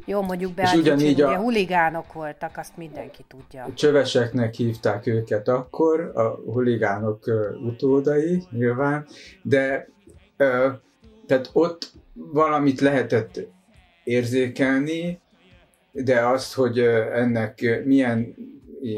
jó, 0.06 0.22
mondjuk 0.22 0.54
be, 0.54 0.70
hogy 0.70 0.80
ugyanígy 0.80 1.22
a 1.22 1.38
huligánok 1.38 2.14
voltak, 2.14 2.58
azt 2.58 2.78
mindenki 2.78 3.26
tudja. 3.28 3.68
Csöveseknek 3.74 4.54
hívták 4.54 5.08
őket 5.08 5.48
akkor, 5.48 6.12
a 6.16 6.52
huligánok 6.52 7.24
utódai 7.66 8.44
nyilván, 8.52 9.06
de 9.42 9.90
tehát 11.28 11.50
ott 11.54 11.92
valamit 12.14 12.80
lehetett 12.80 13.48
érzékelni, 14.04 15.20
de 15.92 16.28
azt, 16.28 16.54
hogy 16.54 16.80
ennek 17.14 17.82
milyen, 17.86 18.36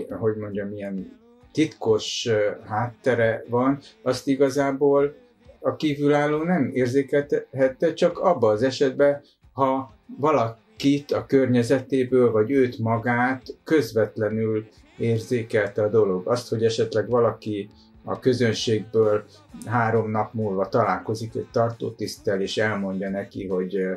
hogy 0.10 0.36
mondjam, 0.36 0.68
milyen 0.68 1.19
titkos 1.52 2.30
háttere 2.68 3.44
van, 3.50 3.80
azt 4.02 4.28
igazából 4.28 5.16
a 5.60 5.76
kívülálló 5.76 6.44
nem 6.44 6.72
érzékelhette, 6.74 7.94
csak 7.94 8.20
abba 8.20 8.50
az 8.50 8.64
esetben, 8.64 9.22
ha 9.54 9.94
valakit 10.18 11.12
a 11.12 11.26
környezetéből, 11.26 12.32
vagy 12.32 12.52
őt 12.52 12.78
magát 12.78 13.56
közvetlenül 13.64 14.68
érzékelte 14.98 15.84
a 15.84 15.90
dolog. 15.90 16.28
Azt, 16.28 16.50
hogy 16.50 16.64
esetleg 16.64 17.10
valaki 17.10 17.70
a 18.04 18.20
közönségből 18.20 19.24
három 19.66 20.12
nap 20.12 20.34
múlva 20.34 20.70
találkozik 20.70 21.36
egy 21.36 21.48
tartótisztel, 21.52 22.42
és 22.42 22.58
elmondja 22.58 23.10
neki, 23.10 23.48
hogy 23.48 23.88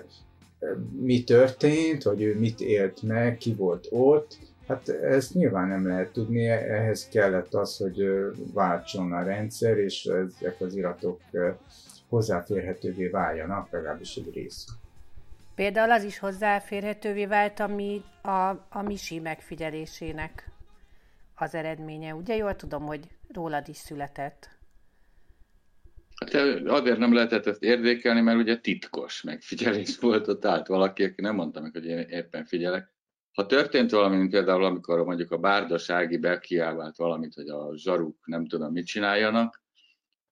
mi 1.01 1.25
történt, 1.25 2.03
hogy 2.03 2.23
ő 2.23 2.38
mit 2.38 2.61
élt 2.61 3.03
meg, 3.03 3.37
ki 3.37 3.55
volt 3.55 3.87
ott, 3.91 4.38
Hát 4.73 4.89
ezt 4.89 5.35
nyilván 5.35 5.69
nem 5.69 5.87
lehet 5.87 6.13
tudni, 6.13 6.49
ehhez 6.49 7.09
kellett 7.09 7.55
az, 7.55 7.77
hogy 7.77 8.05
váltson 8.53 9.13
a 9.13 9.23
rendszer, 9.23 9.79
és 9.79 10.05
ezek 10.05 10.61
az 10.61 10.75
iratok 10.75 11.21
hozzáférhetővé 12.09 13.07
váljanak, 13.07 13.71
legalábbis 13.71 14.17
egy 14.17 14.35
rész. 14.35 14.67
Például 15.55 15.91
az 15.91 16.05
is 16.05 16.19
hozzáférhetővé 16.19 17.27
vált, 17.27 17.61
ami 17.61 18.03
a, 18.23 18.49
a 18.69 18.83
Misi 18.83 19.19
megfigyelésének 19.19 20.51
az 21.35 21.55
eredménye. 21.55 22.15
Ugye 22.15 22.37
jól 22.37 22.57
tudom, 22.57 22.83
hogy 22.83 23.09
rólad 23.33 23.69
is 23.69 23.77
született. 23.77 24.49
Hát 26.15 26.35
azért 26.67 26.99
nem 26.99 27.15
lehetett 27.15 27.47
ezt 27.47 27.63
érdékelni, 27.63 28.21
mert 28.21 28.39
ugye 28.39 28.59
titkos 28.59 29.23
megfigyelés 29.23 29.99
volt 30.01 30.29
ott 30.29 30.45
állt 30.45 30.67
valaki, 30.67 31.05
aki 31.05 31.21
nem 31.21 31.35
mondta 31.35 31.61
meg, 31.61 31.73
hogy 31.73 31.87
én 31.87 31.99
éppen 31.99 32.45
figyelek. 32.45 32.91
Ha 33.33 33.47
történt 33.47 33.90
valami, 33.90 34.16
mint 34.16 34.31
például 34.31 34.64
amikor 34.64 35.05
mondjuk 35.05 35.31
a 35.31 35.38
bárdasági 35.38 36.16
bekiávált 36.16 36.97
valamit, 36.97 37.35
hogy 37.35 37.49
a 37.49 37.77
zsaruk 37.77 38.27
nem 38.27 38.47
tudom 38.47 38.73
mit 38.73 38.87
csináljanak, 38.87 39.62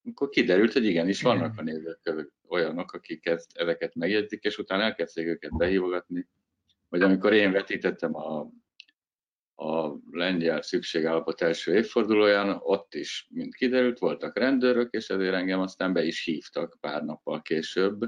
akkor 0.05 0.29
kiderült, 0.29 0.73
hogy 0.73 0.85
igenis 0.85 1.23
vannak 1.23 1.59
a 1.59 1.63
nézők 1.63 2.33
olyanok, 2.49 2.93
akik 2.93 3.27
ezt, 3.27 3.57
ezeket 3.57 3.95
megjegyzik, 3.95 4.45
és 4.45 4.59
utána 4.59 4.83
elkezdték 4.83 5.27
őket 5.27 5.57
behívogatni. 5.57 6.29
Vagy 6.89 7.03
amikor 7.03 7.33
én 7.33 7.53
vetítettem 7.53 8.15
a, 8.15 8.51
a 9.65 9.97
lengyel 10.11 10.63
szükségállapot 10.63 11.43
első 11.43 11.75
évfordulóján, 11.75 12.59
ott 12.61 12.95
is, 12.95 13.27
mint 13.31 13.55
kiderült, 13.55 13.99
voltak 13.99 14.39
rendőrök, 14.39 14.93
és 14.93 15.09
ezért 15.09 15.35
engem 15.35 15.61
aztán 15.61 15.93
be 15.93 16.05
is 16.05 16.25
hívtak 16.25 16.77
pár 16.81 17.05
nappal 17.05 17.43
később. 17.43 18.01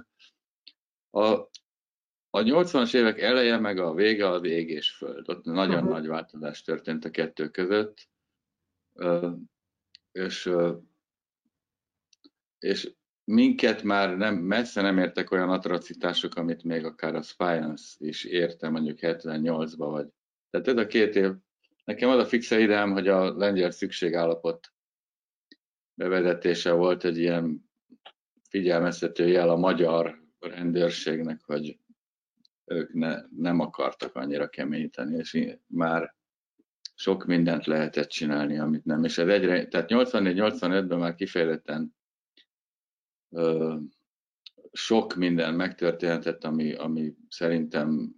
A 1.10 1.48
a 2.34 2.42
80-as 2.42 2.94
évek 2.94 3.20
eleje 3.20 3.58
meg 3.58 3.78
a 3.78 3.94
vége 3.94 4.28
az 4.28 4.44
ég 4.44 4.68
és 4.68 4.90
föld. 4.90 5.28
Ott 5.28 5.44
nagyon 5.44 5.74
uh-huh. 5.74 5.90
nagy 5.90 6.06
változás 6.06 6.62
történt 6.62 7.04
a 7.04 7.10
kettő 7.10 7.48
között. 7.48 8.08
És 10.12 10.50
és 12.58 12.92
minket 13.24 13.82
már 13.82 14.16
nem, 14.16 14.34
messze 14.34 14.82
nem 14.82 14.98
értek 14.98 15.30
olyan 15.30 15.50
atrocitások, 15.50 16.34
amit 16.34 16.64
még 16.64 16.84
akár 16.84 17.14
a 17.14 17.22
Spyance 17.22 17.94
is 17.98 18.24
érte 18.24 18.68
mondjuk 18.68 18.98
78-ba, 19.00 19.76
vagy. 19.76 20.08
Tehát 20.50 20.68
ez 20.68 20.76
a 20.76 20.86
két 20.86 21.16
év, 21.16 21.30
nekem 21.84 22.08
az 22.08 22.18
a 22.18 22.26
fixe 22.26 22.58
ideám, 22.60 22.92
hogy 22.92 23.08
a 23.08 23.36
lengyel 23.36 23.70
szükségállapot 23.70 24.72
bevezetése 25.94 26.72
volt 26.72 27.04
egy 27.04 27.18
ilyen 27.18 27.70
figyelmeztető 28.48 29.28
jel 29.28 29.48
a 29.48 29.56
magyar 29.56 30.22
rendőrségnek, 30.38 31.40
hogy 31.44 31.78
ők 32.72 32.92
ne, 32.92 33.22
nem 33.36 33.60
akartak 33.60 34.14
annyira 34.14 34.48
keményíteni, 34.48 35.16
és 35.16 35.56
már 35.66 36.14
sok 36.94 37.24
mindent 37.24 37.66
lehetett 37.66 38.08
csinálni, 38.08 38.58
amit 38.58 38.84
nem. 38.84 39.04
És 39.04 39.18
ez 39.18 39.28
egyre, 39.28 39.66
tehát 39.68 39.88
84-85-ben 39.90 40.98
már 40.98 41.14
kifejezetten 41.14 41.94
ö, 43.30 43.76
sok 44.72 45.14
minden 45.14 45.54
megtörténhetett, 45.54 46.44
ami, 46.44 46.74
ami 46.74 47.14
szerintem 47.28 48.14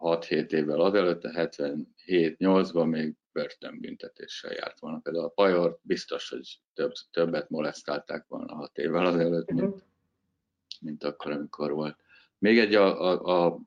6-7 0.00 0.50
évvel 0.50 0.80
azelőtt, 0.80 1.22
77-8-ban 1.24 2.90
még 2.90 3.14
börtönbüntetéssel 3.32 4.52
járt 4.52 4.80
volna. 4.80 4.98
Például 4.98 5.24
a 5.24 5.28
Pajor 5.28 5.78
biztos, 5.82 6.28
hogy 6.28 6.60
több, 6.74 6.92
többet 7.10 7.50
molesztálták 7.50 8.26
volna 8.28 8.54
6 8.54 8.78
évvel 8.78 9.06
azelőtt, 9.06 9.50
mint, 9.50 9.74
mhm. 9.74 9.78
mint 10.80 11.04
akkor, 11.04 11.32
amikor 11.32 11.72
volt. 11.72 11.96
Még 12.38 12.58
egy 12.58 12.74
a, 12.74 13.00
a, 13.02 13.46
a 13.46 13.60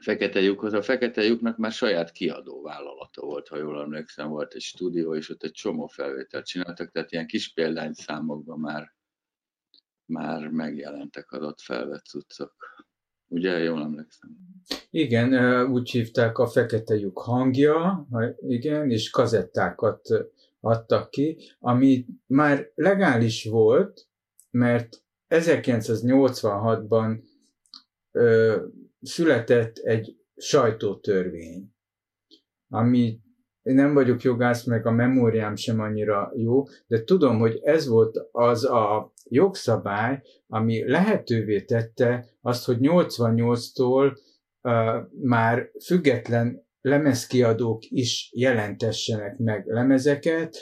Fekete 0.00 0.40
lyukhoz. 0.40 0.72
A 0.72 0.82
Fekete 0.82 1.22
lyuknak 1.22 1.56
már 1.56 1.72
saját 1.72 2.10
kiadó 2.10 2.62
vállalata 2.62 3.22
volt, 3.22 3.48
ha 3.48 3.56
jól 3.56 3.80
emlékszem, 3.80 4.28
volt 4.28 4.54
egy 4.54 4.60
stúdió, 4.60 5.14
és 5.14 5.30
ott 5.30 5.42
egy 5.42 5.52
csomó 5.52 5.86
felvételt 5.86 6.46
csináltak, 6.46 6.90
tehát 6.90 7.12
ilyen 7.12 7.26
kis 7.26 7.52
példányszámokban 7.52 8.58
már, 8.58 8.94
már 10.04 10.48
megjelentek 10.48 11.30
adott 11.30 11.60
felvett 11.60 12.04
cuccok. 12.04 12.54
Ugye, 13.28 13.58
jól 13.58 13.82
emlékszem? 13.82 14.36
Igen, 14.90 15.62
úgy 15.70 15.90
hívták 15.90 16.38
a 16.38 16.46
Fekete 16.46 16.94
lyuk 16.94 17.18
hangja, 17.18 18.06
igen, 18.48 18.90
és 18.90 19.10
kazettákat 19.10 20.08
adtak 20.60 21.10
ki, 21.10 21.38
ami 21.58 22.06
már 22.26 22.70
legális 22.74 23.44
volt, 23.44 24.08
mert 24.50 25.04
1986-ban 25.28 27.22
született 29.00 29.76
egy 29.76 30.16
sajtótörvény, 30.36 31.74
ami 32.68 33.20
nem 33.62 33.94
vagyok 33.94 34.22
jogász, 34.22 34.64
meg 34.64 34.86
a 34.86 34.90
memóriám 34.90 35.56
sem 35.56 35.80
annyira 35.80 36.32
jó, 36.36 36.64
de 36.86 37.04
tudom, 37.04 37.38
hogy 37.38 37.60
ez 37.62 37.86
volt 37.86 38.28
az 38.30 38.64
a 38.64 39.12
jogszabály, 39.24 40.22
ami 40.46 40.88
lehetővé 40.88 41.62
tette 41.64 42.26
azt, 42.40 42.64
hogy 42.64 42.76
88-tól 42.80 44.16
uh, 44.62 44.72
már 45.22 45.70
független 45.84 46.66
lemezkiadók 46.80 47.82
is 47.88 48.30
jelentessenek 48.34 49.38
meg 49.38 49.66
lemezeket, 49.66 50.56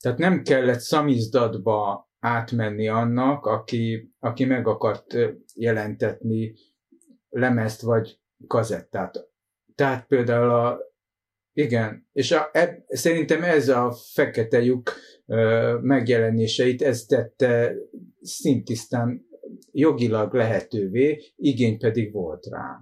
tehát 0.00 0.18
nem 0.18 0.42
kellett 0.42 0.80
szamizdatba 0.80 2.08
átmenni 2.18 2.88
annak, 2.88 3.46
aki, 3.46 4.12
aki 4.18 4.44
meg 4.44 4.66
akart 4.66 5.16
jelentetni 5.54 6.54
lemezt 7.28 7.80
vagy 7.80 8.20
kazettát. 8.46 9.28
Tehát 9.74 10.06
például 10.06 10.50
a, 10.50 10.78
igen, 11.52 12.08
és 12.12 12.32
a, 12.32 12.48
e, 12.52 12.84
szerintem 12.86 13.42
ez 13.42 13.68
a 13.68 13.92
fekete 13.92 14.62
lyuk 14.62 14.92
ö, 15.26 15.78
megjelenéseit, 15.82 16.82
ez 16.82 17.04
tette 17.04 17.74
szintisztán 18.20 19.26
jogilag 19.72 20.34
lehetővé, 20.34 21.32
igény 21.36 21.78
pedig 21.78 22.12
volt 22.12 22.46
rá. 22.46 22.80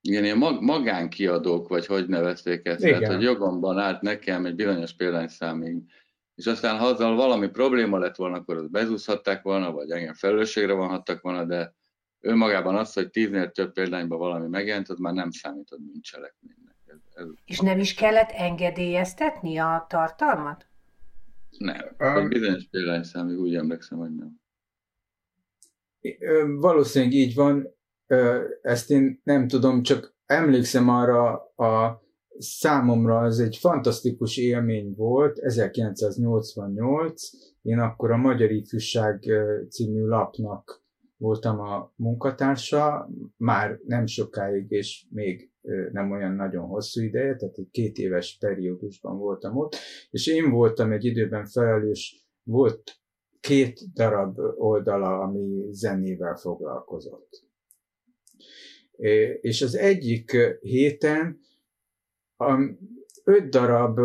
Igen, 0.00 0.24
ilyen 0.24 0.38
mag, 0.38 0.62
magánkiadók, 0.62 1.68
vagy 1.68 1.86
hogy 1.86 2.08
nevezték 2.08 2.66
ezt, 2.66 2.84
Igen. 2.84 3.00
tehát 3.00 3.14
hogy 3.14 3.24
jogomban 3.24 3.78
állt 3.78 4.00
nekem 4.00 4.46
egy 4.46 4.54
bizonyos 4.54 4.94
példányszámig, 4.96 5.82
és 6.34 6.46
aztán 6.46 6.78
ha 6.78 6.86
azzal 6.86 7.16
valami 7.16 7.48
probléma 7.48 7.98
lett 7.98 8.16
volna, 8.16 8.36
akkor 8.36 8.56
azt 8.56 8.70
bezúzhatták 8.70 9.42
volna, 9.42 9.72
vagy 9.72 9.90
engem 9.90 10.14
felelősségre 10.14 10.72
vonhattak 10.72 11.20
volna, 11.20 11.44
de 11.44 11.74
önmagában 12.20 12.76
az, 12.76 12.92
hogy 12.92 13.10
tíznél 13.10 13.50
több 13.50 13.72
példányban 13.72 14.18
valami 14.18 14.48
megjelent, 14.48 14.88
az 14.88 14.98
már 14.98 15.12
nem 15.12 15.30
számított 15.30 15.80
bűncselekménynek. 15.80 16.74
Ez, 16.86 16.96
ez 17.14 17.26
És 17.44 17.60
nem 17.60 17.78
is 17.78 17.94
kellett 17.94 18.30
engedélyeztetni 18.30 19.58
a 19.58 19.86
tartalmat? 19.88 20.66
Nem. 21.58 21.96
Um, 21.98 22.16
egy 22.16 22.28
bizonyos 22.28 22.66
példányszámig 22.70 23.38
úgy 23.38 23.54
emlékszem, 23.54 23.98
hogy 23.98 24.14
nem. 24.14 24.40
Valószínűleg 26.60 27.14
így 27.14 27.34
van, 27.34 27.74
ezt 28.62 28.90
én 28.90 29.20
nem 29.24 29.48
tudom, 29.48 29.82
csak 29.82 30.14
emlékszem 30.26 30.88
arra 30.88 31.32
a 31.56 32.04
számomra 32.38 33.24
ez 33.24 33.38
egy 33.38 33.56
fantasztikus 33.56 34.36
élmény 34.36 34.94
volt, 34.96 35.38
1988, 35.38 37.30
én 37.62 37.78
akkor 37.78 38.10
a 38.10 38.16
Magyar 38.16 38.50
Ifjúság 38.50 39.24
című 39.68 40.04
lapnak 40.04 40.84
voltam 41.16 41.60
a 41.60 41.92
munkatársa, 41.96 43.10
már 43.36 43.80
nem 43.86 44.06
sokáig, 44.06 44.70
és 44.70 45.06
még 45.10 45.50
nem 45.92 46.10
olyan 46.10 46.34
nagyon 46.34 46.66
hosszú 46.66 47.02
ideje, 47.02 47.36
tehát 47.36 47.58
egy 47.58 47.70
két 47.70 47.96
éves 47.98 48.36
periódusban 48.40 49.18
voltam 49.18 49.56
ott, 49.56 49.76
és 50.10 50.26
én 50.26 50.50
voltam 50.50 50.92
egy 50.92 51.04
időben 51.04 51.46
felelős, 51.46 52.26
volt 52.42 53.00
két 53.40 53.92
darab 53.92 54.38
oldala, 54.56 55.18
ami 55.18 55.66
zenével 55.70 56.36
foglalkozott. 56.36 57.44
És 59.40 59.62
az 59.62 59.74
egyik 59.74 60.36
héten 60.60 61.40
öt 63.24 63.48
darab 63.48 64.00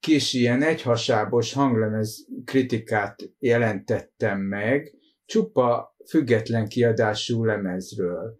kis 0.00 0.32
ilyen 0.32 0.62
egyhasábos 0.62 1.52
hanglemez 1.52 2.26
kritikát 2.44 3.30
jelentettem 3.38 4.40
meg, 4.40 4.94
csupa 5.30 5.96
független 6.06 6.68
kiadású 6.68 7.44
lemezről. 7.44 8.38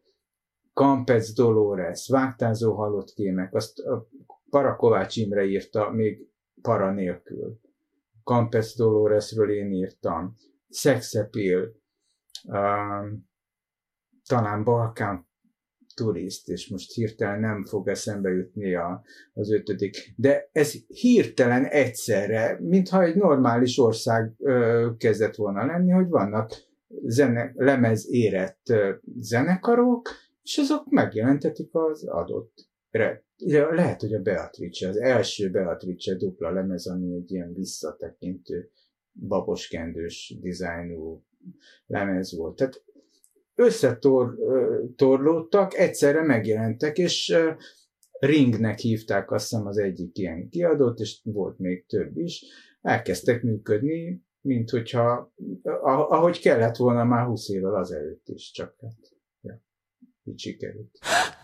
Campez 0.74 1.32
Dolores, 1.32 2.08
Vágtázó 2.08 2.74
halott 2.74 3.12
kémek, 3.12 3.54
azt 3.54 3.78
a 3.78 4.08
Parakovács 4.50 5.16
Imre 5.16 5.44
írta 5.44 5.90
még 5.90 6.28
para 6.62 6.92
nélkül. 6.92 7.60
Campez 8.24 8.74
Doloresről 8.76 9.50
én 9.50 9.72
írtam. 9.72 10.36
Szexepil, 10.68 11.72
um, 12.44 13.28
talán 14.28 14.64
Balkán 14.64 15.28
turiszt, 15.94 16.48
és 16.48 16.68
most 16.68 16.94
hirtelen 16.94 17.40
nem 17.40 17.64
fog 17.64 17.88
eszembe 17.88 18.30
jutni 18.30 18.74
a, 18.74 19.02
az 19.32 19.52
ötödik. 19.52 20.12
De 20.16 20.48
ez 20.52 20.72
hirtelen 20.86 21.64
egyszerre, 21.64 22.58
mintha 22.60 23.02
egy 23.02 23.16
normális 23.16 23.78
ország 23.78 24.34
ö, 24.38 24.88
kezdett 24.98 25.34
volna 25.34 25.66
lenni, 25.66 25.90
hogy 25.90 26.08
vannak 26.08 26.68
zene, 27.06 27.52
lemez 27.54 28.10
érett 28.10 28.72
zenekarok, 29.20 30.08
és 30.42 30.58
azok 30.58 30.90
megjelentetik 30.90 31.74
az 31.74 32.04
adott 32.04 32.68
re. 32.90 33.24
Lehet, 33.70 34.00
hogy 34.00 34.14
a 34.14 34.22
Beatrice, 34.22 34.88
az 34.88 34.96
első 34.96 35.50
Beatrice 35.50 36.14
dupla 36.14 36.52
lemez, 36.52 36.86
ami 36.86 37.14
egy 37.14 37.32
ilyen 37.32 37.54
visszatekintő 37.54 38.70
baboskendős 39.12 40.36
dizájnú 40.40 41.24
lemez 41.86 42.36
volt. 42.36 42.56
Tehát 42.56 42.84
összetorlódtak, 43.54 45.74
egyszerre 45.74 46.22
megjelentek, 46.22 46.98
és 46.98 47.36
Ringnek 48.18 48.78
hívták 48.78 49.30
azt 49.30 49.50
hiszem 49.50 49.66
az 49.66 49.78
egyik 49.78 50.18
ilyen 50.18 50.48
kiadót, 50.48 50.98
és 50.98 51.20
volt 51.22 51.58
még 51.58 51.86
több 51.86 52.16
is. 52.16 52.44
Elkezdtek 52.80 53.42
működni, 53.42 54.22
mint 54.40 54.70
hogyha, 54.70 55.32
ahogy 56.08 56.40
kellett 56.40 56.76
volna 56.76 57.04
már 57.04 57.26
20 57.26 57.48
évvel 57.48 57.74
azelőtt 57.74 58.28
is, 58.28 58.50
csak 58.50 58.74
hát, 58.80 59.16
ja, 59.40 59.60
így 60.24 60.38
sikerült. 60.38 60.98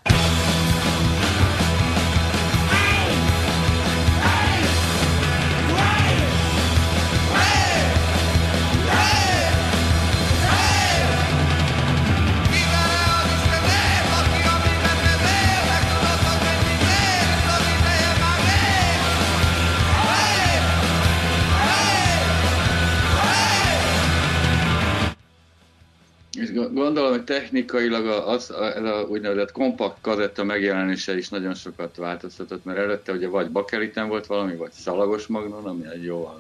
hogy 27.17 27.25
technikailag 27.25 28.07
az, 28.07 28.51
ez 28.51 28.85
a 28.85 29.07
úgynevezett 29.09 29.53
kompakt 29.53 29.97
kazetta 30.01 30.45
megjelenése 30.45 31.17
is 31.17 31.29
nagyon 31.29 31.55
sokat 31.55 31.97
változtatott, 31.97 32.65
mert 32.65 32.79
előtte 32.79 33.13
ugye 33.13 33.29
vagy 33.29 33.51
bakeliten 33.51 34.09
volt 34.09 34.27
valami, 34.27 34.57
vagy 34.57 34.73
szalagos 34.73 35.27
magnon, 35.27 35.67
ami 35.67 35.87
egy 35.87 36.05
jó 36.05 36.31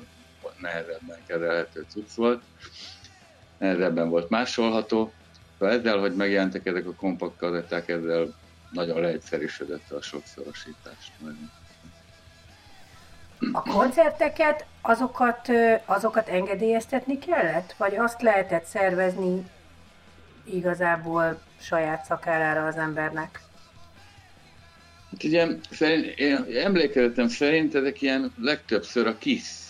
nehezebben 0.60 1.18
kezelhető 1.26 1.84
cucc 1.88 2.14
volt, 2.14 2.42
nehezebben 3.58 4.08
volt 4.08 4.30
másolható. 4.30 5.12
Szóval 5.58 5.74
ezzel, 5.74 5.98
hogy 5.98 6.14
megjelentek 6.14 6.66
ezek 6.66 6.86
a 6.86 6.94
kompakt 6.94 7.36
kazetták, 7.36 7.88
ezzel 7.88 8.34
nagyon 8.70 9.00
leegyszerűsödött 9.00 9.90
a 9.90 10.02
sokszorosítás. 10.02 11.12
A 13.52 13.62
koncerteket, 13.62 14.64
azokat, 14.80 15.48
azokat 15.84 16.28
engedélyeztetni 16.28 17.18
kellett? 17.18 17.74
Vagy 17.78 17.96
azt 17.96 18.22
lehetett 18.22 18.64
szervezni 18.64 19.50
igazából 20.52 21.40
saját 21.60 22.04
szakállára 22.04 22.66
az 22.66 22.76
embernek? 22.76 23.40
Hát 25.10 25.24
ugye, 25.24 25.46
szerint, 25.70 26.18
én 26.18 26.46
emlékezetem 26.64 27.28
szerint 27.28 27.74
ezek 27.74 28.02
ilyen 28.02 28.32
legtöbbször 28.38 29.06
a 29.06 29.18
KISZ 29.18 29.66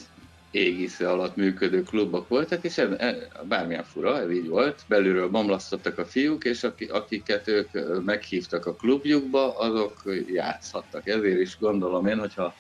égisze 0.51 1.11
alatt 1.11 1.37
működő 1.37 1.83
klubok 1.83 2.29
voltak, 2.29 2.65
és 2.65 2.79
ez, 2.79 2.91
ez, 2.99 3.15
bármilyen 3.43 3.85
fura, 3.85 4.21
ez 4.21 4.31
így 4.31 4.49
volt, 4.49 4.83
belülről 4.89 5.29
bomlasztottak 5.29 5.99
a 5.99 6.05
fiúk, 6.05 6.45
és 6.45 6.67
akiket 6.89 7.49
ők 7.49 7.69
meghívtak 8.05 8.67
a 8.67 8.75
klubjukba, 8.75 9.59
azok 9.59 10.03
játszhattak. 10.33 11.09
Ezért 11.09 11.41
is 11.41 11.59
gondolom 11.59 12.07
én, 12.07 12.19
hogyha 12.19 12.55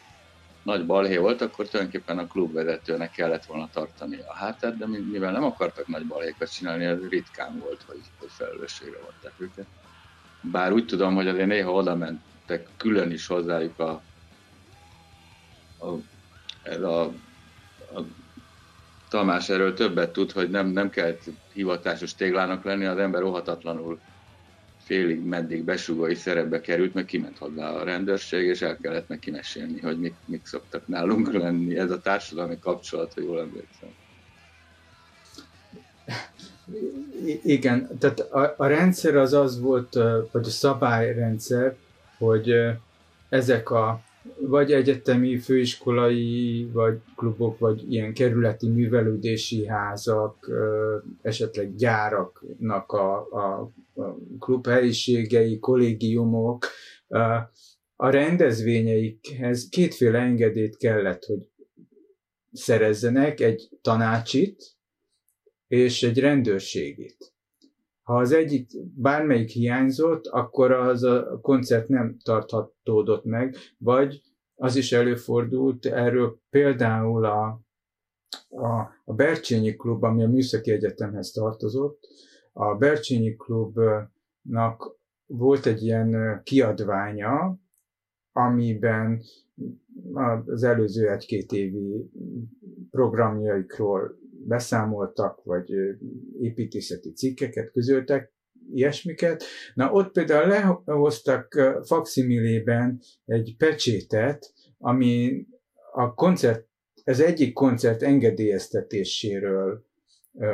nagy 0.67 0.87
balhé 0.87 1.17
volt, 1.17 1.41
akkor 1.41 1.69
tulajdonképpen 1.69 2.19
a 2.19 2.27
klubvezetőnek 2.27 3.11
kellett 3.11 3.45
volna 3.45 3.69
tartani 3.73 4.19
a 4.29 4.35
hátát, 4.35 4.77
de 4.77 4.87
mivel 4.87 5.33
nem 5.33 5.45
akartak 5.45 5.87
nagy 5.87 6.07
balhékat 6.07 6.53
csinálni, 6.53 6.85
ez 6.85 7.09
ritkán 7.09 7.59
volt, 7.59 7.83
hogy, 7.87 8.01
hogy 8.19 8.29
felelősségre 8.31 8.99
vonták 8.99 9.33
őket. 9.37 9.67
Bár 10.41 10.73
úgy 10.73 10.87
tudom, 10.87 11.15
hogy 11.15 11.29
azért 11.29 11.47
néha 11.47 11.73
oda 11.73 11.95
mentek 11.95 12.69
külön 12.77 13.11
is 13.11 13.27
hozzájuk 13.27 13.79
a, 13.79 14.03
a, 15.79 15.87
a, 16.85 17.03
a 17.99 18.03
Tamás 19.09 19.49
erről 19.49 19.75
többet 19.75 20.13
tud, 20.13 20.33
hogy 20.33 20.51
nem, 20.51 20.67
nem 20.67 20.91
kellett 20.91 21.23
hivatásos 21.53 22.15
téglának 22.15 22.65
lenni, 22.65 22.85
az 22.85 22.99
ember 22.99 23.23
óhatatlanul 23.23 24.01
félig 24.87 25.25
meddig 25.25 25.65
besugói 25.65 26.15
szerepbe 26.15 26.61
került, 26.61 26.95
meg 26.95 27.05
kiment 27.05 27.39
hozzá 27.39 27.71
a 27.71 27.85
rendőrség, 27.85 28.47
és 28.47 28.63
el 28.63 28.77
kellett 28.77 29.09
neki 29.09 29.31
mesélni, 29.31 29.81
hogy 29.81 30.01
mik, 30.01 30.15
mik 30.25 30.47
szoktak 30.47 30.87
nálunk 30.87 31.33
lenni. 31.33 31.79
Ez 31.79 31.91
a 31.91 32.01
társadalmi 32.01 32.59
kapcsolat, 32.59 33.13
hogy 33.13 33.25
jól 33.25 33.41
emlékszem. 33.41 33.89
Igen, 37.43 37.99
tehát 37.99 38.21
a, 38.21 38.55
a 38.57 38.67
rendszer 38.67 39.17
az 39.17 39.33
az 39.33 39.61
volt, 39.61 39.95
vagy 40.33 40.47
a 40.47 40.51
szabályrendszer, 40.51 41.77
hogy 42.19 42.55
ezek 43.29 43.71
a 43.71 44.01
vagy 44.41 44.73
egyetemi, 44.73 45.39
főiskolai, 45.39 46.69
vagy 46.73 46.99
klubok, 47.17 47.59
vagy 47.59 47.93
ilyen 47.93 48.15
kerületi 48.15 48.69
művelődési 48.69 49.67
házak, 49.67 50.51
esetleg 51.23 51.75
gyáraknak 51.75 52.93
a, 52.93 53.29
a, 53.31 53.71
a 54.03 54.17
klubhelyiségei, 54.39 55.59
kollégiumok, 55.59 56.67
a 57.97 58.11
rendezvényeikhez 58.11 59.69
kétféle 59.69 60.19
engedélyt 60.19 60.77
kellett, 60.77 61.25
hogy 61.25 61.49
szerezzenek, 62.53 63.41
egy 63.41 63.69
tanácsit 63.83 64.77
és 65.69 66.03
egy 66.03 66.19
rendőrségét. 66.19 67.36
Ha 68.07 68.17
az 68.17 68.33
egyik 68.33 68.71
bármelyik 68.95 69.49
hiányzott, 69.49 70.27
akkor 70.27 70.71
az 70.73 71.03
a 71.03 71.39
koncert 71.43 71.89
nem 71.89 72.17
tarthatódott 72.25 73.25
meg, 73.25 73.57
vagy 73.79 74.23
az 74.55 74.77
is 74.77 74.93
előfordult, 74.93 75.87
erről 75.87 76.41
például 76.51 77.25
a, 77.25 77.61
a, 78.49 78.77
a 79.05 79.15
Bercsényi 79.15 79.77
Klub, 79.77 80.03
ami 80.03 80.23
a 80.23 80.29
Műszaki 80.29 80.71
Egyetemhez 80.71 81.31
tartozott, 81.31 82.09
a 82.53 82.75
Bercsényi 82.75 83.37
Klubnak 83.37 84.99
volt 85.27 85.67
egy 85.67 85.83
ilyen 85.83 86.41
kiadványa, 86.45 87.59
amiben 88.33 89.23
az 90.45 90.63
előző 90.63 91.11
egy-két 91.11 91.53
évi 91.53 92.11
programjaikról 92.91 94.19
beszámoltak, 94.47 95.45
vagy 95.45 95.71
építészeti 96.41 97.13
cikkeket 97.13 97.71
közöltek, 97.73 98.33
ilyesmiket. 98.73 99.45
Na 99.75 99.91
ott 99.93 100.13
például 100.13 100.49
lehoztak 100.85 101.55
faximilében 101.85 103.01
egy 103.25 103.55
pecsétet, 103.59 104.53
ami 104.79 105.47
a 105.93 106.15
koncert, 106.15 106.69
ez 107.05 107.21
egyik 107.21 107.53
koncert 107.53 108.03
engedélyeztetéséről 108.03 109.85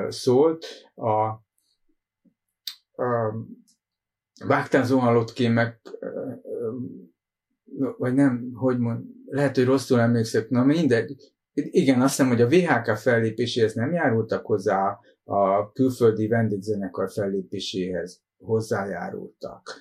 szólt. 0.09 0.67
A, 0.95 1.11
a 3.03 3.35
Vágtán 4.47 4.85
Zohalotké 4.85 5.49
meg 5.49 5.81
vagy 7.99 8.15
nem, 8.15 8.53
hogy 8.55 8.79
mond, 8.79 9.05
lehet, 9.27 9.57
hogy 9.57 9.65
rosszul 9.65 10.01
emlékszek, 10.01 10.49
na 10.49 10.65
mindegy, 10.65 11.33
igen, 11.55 12.01
azt 12.01 12.17
hiszem, 12.17 12.29
hogy 12.29 12.41
a 12.41 12.49
VHK 12.49 12.97
fellépéséhez 12.97 13.75
nem 13.75 13.93
járultak 13.93 14.47
hozzá, 14.47 14.99
a 15.25 15.73
külföldi 15.73 16.29
vendégzenekar 16.29 17.11
fellépéséhez 17.11 18.23
hozzájárultak. 18.39 19.81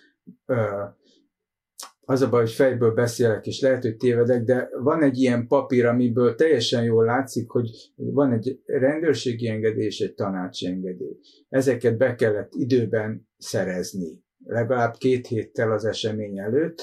Az 2.05 2.21
a 2.21 2.29
baj, 2.29 2.41
hogy 2.41 2.51
fejből 2.51 2.93
beszélek, 2.93 3.45
és 3.45 3.61
lehet, 3.61 3.81
hogy 3.81 3.97
tévedek, 3.97 4.43
de 4.43 4.69
van 4.81 5.03
egy 5.03 5.17
ilyen 5.17 5.47
papír, 5.47 5.85
amiből 5.85 6.35
teljesen 6.35 6.83
jól 6.83 7.05
látszik, 7.05 7.49
hogy 7.49 7.69
van 7.95 8.31
egy 8.31 8.61
rendőrségi 8.65 9.47
engedély 9.47 9.85
és 9.85 9.99
egy 9.99 10.13
tanácsi 10.13 10.67
engedély. 10.67 11.17
Ezeket 11.49 11.97
be 11.97 12.15
kellett 12.15 12.51
időben 12.53 13.27
szerezni, 13.37 14.23
legalább 14.45 14.95
két 14.97 15.27
héttel 15.27 15.71
az 15.71 15.85
esemény 15.85 16.39
előtt, 16.39 16.81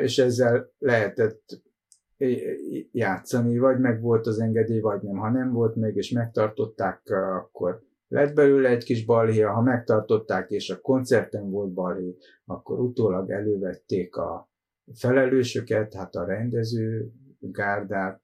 és 0.00 0.18
ezzel 0.18 0.72
lehetett 0.78 1.62
játszani, 2.92 3.58
vagy 3.58 3.78
meg 3.78 4.00
volt 4.00 4.26
az 4.26 4.40
engedély, 4.40 4.80
vagy 4.80 5.02
nem. 5.02 5.16
Ha 5.16 5.30
nem 5.30 5.52
volt 5.52 5.76
meg, 5.76 5.96
és 5.96 6.10
megtartották, 6.10 7.10
akkor 7.10 7.82
lett 8.08 8.34
belőle 8.34 8.68
egy 8.68 8.84
kis 8.84 9.04
balhé, 9.04 9.40
ha 9.40 9.62
megtartották, 9.62 10.50
és 10.50 10.70
a 10.70 10.80
koncerten 10.80 11.50
volt 11.50 11.72
balhé, 11.72 12.16
akkor 12.44 12.80
utólag 12.80 13.30
elővették 13.30 14.16
a 14.16 14.50
felelősöket, 14.94 15.94
hát 15.94 16.14
a 16.14 16.24
rendező 16.24 17.12
gárdát, 17.38 18.22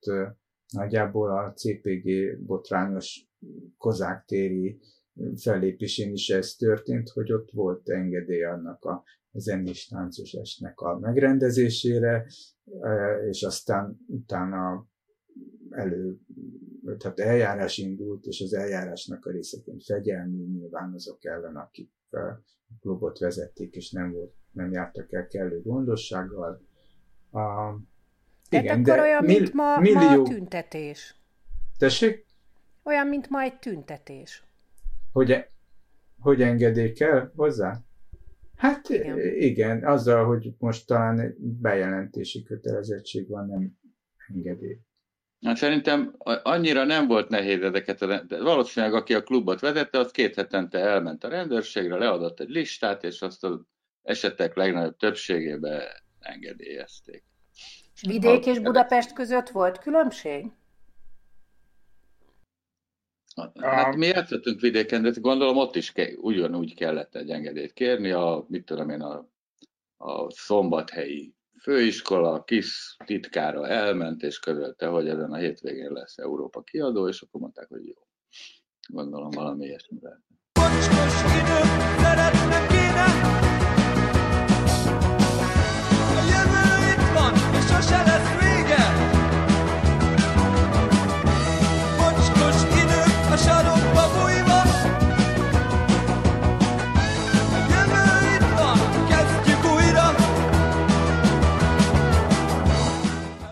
nagyjából 0.72 1.30
a 1.30 1.52
CPG 1.52 2.38
botrányos 2.46 3.26
kozák-téri 3.78 4.80
fellépésén 5.36 6.12
is 6.12 6.28
ez 6.28 6.54
történt, 6.54 7.08
hogy 7.08 7.32
ott 7.32 7.50
volt 7.50 7.88
engedély 7.88 8.44
annak 8.44 8.84
a 8.84 9.04
zenés 9.32 9.86
táncos 9.86 10.32
esnek 10.32 10.80
a 10.80 10.98
megrendezésére, 10.98 12.26
és 13.28 13.42
aztán 13.42 13.98
utána 14.06 14.86
elő, 15.70 16.18
tehát 16.98 17.18
eljárás 17.18 17.78
indult, 17.78 18.24
és 18.24 18.40
az 18.40 18.54
eljárásnak 18.54 19.26
a 19.26 19.30
részeként 19.30 19.84
fegyelmi 19.84 20.44
nyilván 20.44 20.92
azok 20.94 21.24
ellen, 21.24 21.56
akik 21.56 21.90
a 22.10 22.42
klubot 22.80 23.18
vezették, 23.18 23.74
és 23.74 23.90
nem, 23.90 24.12
volt, 24.12 24.34
nem 24.50 24.72
jártak 24.72 25.12
el 25.12 25.26
kellő 25.26 25.62
gondossággal. 25.62 26.62
A, 27.30 27.40
Tehát 28.48 28.64
igen, 28.64 28.80
akkor 28.80 28.96
de 28.96 29.00
olyan, 29.00 29.24
mill, 29.24 29.40
mint 29.40 29.52
ma, 29.52 29.78
millió... 29.78 29.98
ma 29.98 30.10
a 30.10 30.22
tüntetés. 30.22 31.20
Tessék? 31.78 32.26
Olyan, 32.82 33.06
mint 33.06 33.28
ma 33.28 33.40
egy 33.40 33.58
tüntetés. 33.58 34.44
Hogy, 35.12 35.30
e- 35.30 35.50
hogy 36.20 36.42
engedék 36.42 37.00
el 37.00 37.32
hozzá? 37.36 37.82
Hát 38.58 38.88
igen. 38.88 39.18
igen, 39.18 39.84
azzal, 39.84 40.24
hogy 40.24 40.50
most 40.58 40.86
talán 40.86 41.20
egy 41.20 41.34
bejelentési 41.38 42.42
kötelezettség 42.42 43.28
van, 43.28 43.46
nem 43.46 43.72
engedély. 44.28 44.78
Hát 45.40 45.56
szerintem 45.56 46.14
annyira 46.42 46.84
nem 46.84 47.06
volt 47.06 47.28
nehéz 47.28 47.62
ezeket, 47.62 48.02
a, 48.02 48.22
de 48.22 48.42
valószínűleg 48.42 48.94
aki 48.94 49.14
a 49.14 49.22
klubot 49.22 49.60
vezette, 49.60 49.98
az 49.98 50.10
két 50.10 50.34
hetente 50.34 50.78
elment 50.78 51.24
a 51.24 51.28
rendőrségre, 51.28 51.96
leadott 51.96 52.40
egy 52.40 52.48
listát, 52.48 53.04
és 53.04 53.22
azt 53.22 53.44
az 53.44 53.60
esetek 54.02 54.54
legnagyobb 54.54 54.96
többségében 54.96 55.82
engedélyezték. 56.20 57.24
Vidék 58.06 58.46
és 58.46 58.58
Budapest 58.58 59.12
között 59.12 59.48
volt 59.48 59.78
különbség? 59.78 60.46
Hát 63.60 63.96
mi 63.96 64.06
játszottunk 64.06 64.60
vidéken, 64.60 65.02
de 65.02 65.10
gondolom 65.20 65.56
ott 65.56 65.76
is 65.76 65.92
ke, 65.92 66.10
ugyanúgy 66.16 66.74
kellett 66.74 67.14
egy 67.14 67.30
engedélyt 67.30 67.72
kérni, 67.72 68.10
a, 68.10 68.44
mit 68.48 68.64
tudom 68.64 68.90
én, 68.90 69.00
a, 69.00 69.28
a 69.96 70.30
szombathelyi 70.30 71.34
főiskola, 71.62 72.32
a 72.32 72.44
kis 72.44 72.96
titkára 73.04 73.66
elment, 73.66 74.22
és 74.22 74.38
közölte, 74.38 74.86
hogy 74.86 75.08
ezen 75.08 75.32
a 75.32 75.36
hétvégén 75.36 75.92
lesz 75.92 76.18
Európa 76.18 76.62
kiadó, 76.62 77.08
és 77.08 77.20
akkor 77.20 77.40
mondták, 77.40 77.68
hogy 77.68 77.86
jó. 77.86 77.94
Gondolom 78.88 79.30
valami 79.30 79.66
ilyesmi 79.66 79.98
lehet. 80.00 80.26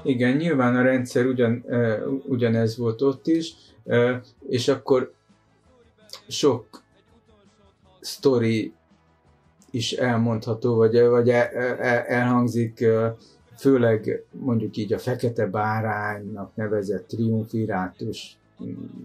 Igen, 0.07 0.37
nyilván 0.37 0.77
a 0.77 0.83
rendszer 0.83 1.27
ugyan, 1.27 1.65
ugyanez 2.27 2.77
volt 2.77 3.03
ott 3.03 3.27
is, 3.27 3.55
és 4.49 4.69
akkor 4.69 5.13
sok 6.29 6.83
sztori 8.01 8.73
is 9.71 9.93
elmondható, 9.93 10.75
vagy, 10.75 11.01
vagy 11.01 11.29
elhangzik, 11.29 12.85
főleg 13.57 14.25
mondjuk 14.31 14.77
így 14.77 14.93
a 14.93 14.99
Fekete 14.99 15.47
Báránynak 15.47 16.57
nevezett 16.57 17.07
triumvirátus, 17.07 18.39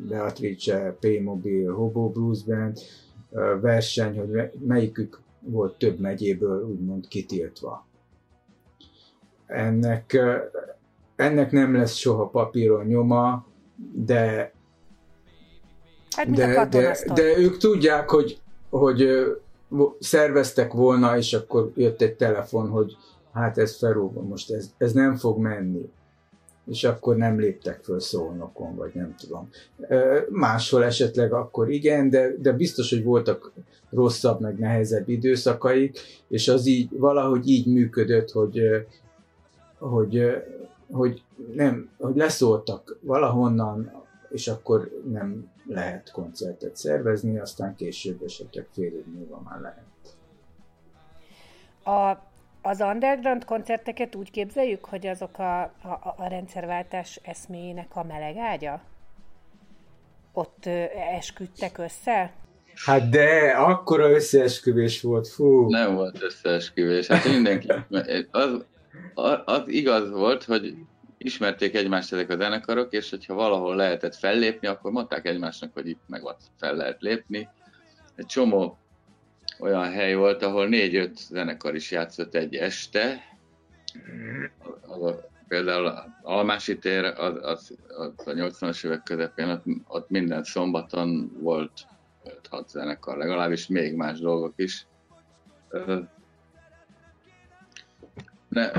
Beatrice, 0.08 0.98
P-Mobil, 1.00 1.74
Hobo 1.74 2.10
Blues 2.10 2.44
Band 2.44 2.80
verseny, 3.62 4.18
hogy 4.18 4.52
melyikük 4.66 5.20
volt 5.40 5.78
több 5.78 6.00
megyéből 6.00 6.64
úgymond 6.64 7.08
kitiltva. 7.08 7.86
Ennek, 9.46 10.20
ennek 11.21 11.51
nem 11.51 11.75
lesz 11.75 11.95
soha 11.95 12.27
papíron 12.27 12.86
nyoma, 12.86 13.45
de 13.93 14.53
Hát 16.15 16.31
de, 16.31 16.67
de, 16.69 16.97
de 17.13 17.38
ők 17.38 17.57
tudják, 17.57 18.10
hogy, 18.10 18.39
hogy 18.69 19.10
szerveztek 19.99 20.73
volna, 20.73 21.17
és 21.17 21.34
akkor 21.34 21.71
jött 21.75 22.01
egy 22.01 22.15
telefon, 22.15 22.69
hogy 22.69 22.97
hát 23.34 23.57
ez 23.57 23.77
felrúgva, 23.77 24.21
most 24.21 24.51
ez, 24.51 24.69
ez 24.77 24.91
nem 24.91 25.15
fog 25.15 25.39
menni. 25.39 25.89
És 26.67 26.84
akkor 26.84 27.15
nem 27.15 27.39
léptek 27.39 27.79
föl 27.84 27.99
szólnokon, 27.99 28.75
vagy 28.75 28.91
nem 28.93 29.15
tudom. 29.19 29.49
Máshol 30.29 30.84
esetleg 30.84 31.34
akkor 31.34 31.71
igen, 31.71 32.10
de, 32.10 32.36
de 32.38 32.51
biztos, 32.51 32.89
hogy 32.89 33.03
voltak 33.03 33.51
rosszabb, 33.89 34.39
meg 34.39 34.57
nehezebb 34.57 35.10
időszakaik, 35.10 35.99
és 36.27 36.47
az 36.47 36.65
így 36.65 36.89
valahogy 36.97 37.49
így 37.49 37.67
működött, 37.67 38.31
hogy, 38.31 38.62
hogy, 39.79 40.23
hogy 40.91 41.23
nem, 41.54 41.89
hogy 41.97 42.15
leszóltak 42.15 42.97
valahonnan, 43.01 43.91
és 44.30 44.47
akkor 44.47 45.01
nem 45.12 45.51
lehet 45.65 46.12
koncertet 46.12 46.75
szervezni, 46.75 47.39
aztán 47.39 47.75
később 47.75 48.21
esetleg 48.23 48.67
fél 48.73 48.93
év 48.93 49.06
múlva 49.06 49.41
már 49.45 49.60
lehet. 49.60 49.89
A, 51.84 52.30
az 52.62 52.82
underground 52.82 53.45
koncerteket 53.45 54.15
úgy 54.15 54.32
képzeljük, 54.32 54.86
hogy 54.86 55.08
azok 55.08 55.39
a, 55.39 55.62
a, 55.62 56.15
a 56.17 56.27
rendszerváltás 56.27 57.19
eszméjének 57.23 57.95
a 57.95 58.04
melegágya? 58.04 58.82
Ott 60.34 60.65
ö, 60.65 60.84
esküdtek 61.17 61.77
össze? 61.77 62.34
Hát 62.75 63.10
de, 63.10 63.49
akkora 63.49 64.10
összeesküvés 64.10 65.01
volt, 65.01 65.27
fú. 65.27 65.69
Nem 65.69 65.95
volt 65.95 66.21
összeesküvés, 66.21 67.08
hát 67.08 67.25
mindenki, 67.25 67.67
az, 68.32 68.65
az 69.46 69.64
igaz 69.68 70.10
volt, 70.10 70.44
hogy 70.44 70.76
ismerték 71.18 71.76
egymást 71.76 72.14
ezek 72.14 72.30
a 72.30 72.36
zenekarok, 72.36 72.94
és 72.94 73.10
hogyha 73.10 73.34
valahol 73.34 73.76
lehetett 73.76 74.16
fellépni, 74.16 74.68
akkor 74.68 74.92
mondták 74.92 75.26
egymásnak, 75.26 75.74
hogy 75.74 75.88
itt 75.88 76.02
meg 76.08 76.22
fel 76.58 76.76
lehet 76.76 77.02
lépni. 77.02 77.50
Egy 78.16 78.26
csomó 78.26 78.78
olyan 79.60 79.92
hely 79.92 80.16
volt, 80.16 80.44
ahol 80.44 80.68
négy-öt 80.68 81.18
zenekar 81.18 81.76
is 81.76 81.92
játszott 81.92 82.36
egy 82.36 82.56
este. 82.56 83.22
Az 84.82 85.04
a, 85.04 85.30
például 85.48 85.86
a 85.86 86.06
Almási 86.22 86.78
tér, 86.78 87.04
az, 87.04 87.34
az, 87.42 87.78
az 87.98 88.28
a 88.28 88.32
80-as 88.32 88.86
évek 88.86 89.04
közepén, 89.04 89.50
ott, 89.50 89.64
ott 89.88 90.10
minden 90.10 90.44
szombaton 90.44 91.32
volt 91.40 91.72
5-6 92.52 92.68
zenekar, 92.68 93.18
legalábbis 93.18 93.68
még 93.68 93.96
más 93.96 94.20
dolgok 94.20 94.54
is. 94.56 94.88
Ne, 98.52 98.72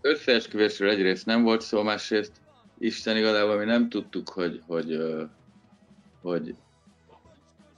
összeesküvésről 0.00 0.90
egyrészt 0.90 1.26
nem 1.26 1.42
volt 1.42 1.60
szó, 1.60 1.82
másrészt 1.82 2.32
Isten 2.78 3.16
igazából 3.16 3.56
mi 3.56 3.64
nem 3.64 3.88
tudtuk, 3.88 4.28
hogy, 4.28 4.62
hogy, 4.66 4.98
hogy 6.22 6.54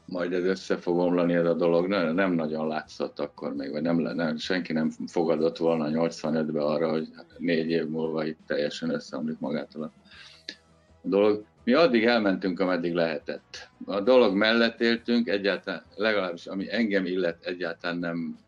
majd 0.07 0.33
ez 0.33 0.45
össze 0.45 0.77
fog 0.77 0.99
omlani 0.99 1.35
ez 1.35 1.45
a 1.45 1.55
dolog, 1.55 1.87
nem, 1.87 2.15
nem 2.15 2.33
nagyon 2.33 2.69
látszott 2.69 3.19
akkor 3.19 3.55
még, 3.55 3.71
vagy 3.71 3.83
nem, 3.83 3.97
nem, 3.97 4.37
senki 4.37 4.73
nem 4.73 4.91
fogadott 5.07 5.57
volna 5.57 5.89
85-ben 5.91 6.63
arra, 6.63 6.91
hogy 6.91 7.09
négy 7.39 7.71
év 7.71 7.89
múlva 7.89 8.25
itt 8.25 8.39
teljesen 8.47 8.91
összeomlik 8.91 9.39
magától 9.39 9.83
a 9.83 9.93
dolog. 11.03 11.45
Mi 11.65 11.73
addig 11.73 12.05
elmentünk, 12.05 12.61
ameddig 12.61 12.95
lehetett. 12.95 13.71
A 13.85 14.01
dolog 14.01 14.35
mellett 14.35 14.81
éltünk, 14.81 15.29
egyáltalán, 15.29 15.83
legalábbis 15.95 16.47
ami 16.47 16.73
engem 16.73 17.07
illet, 17.07 17.45
egyáltalán 17.45 17.99
nem 17.99 18.39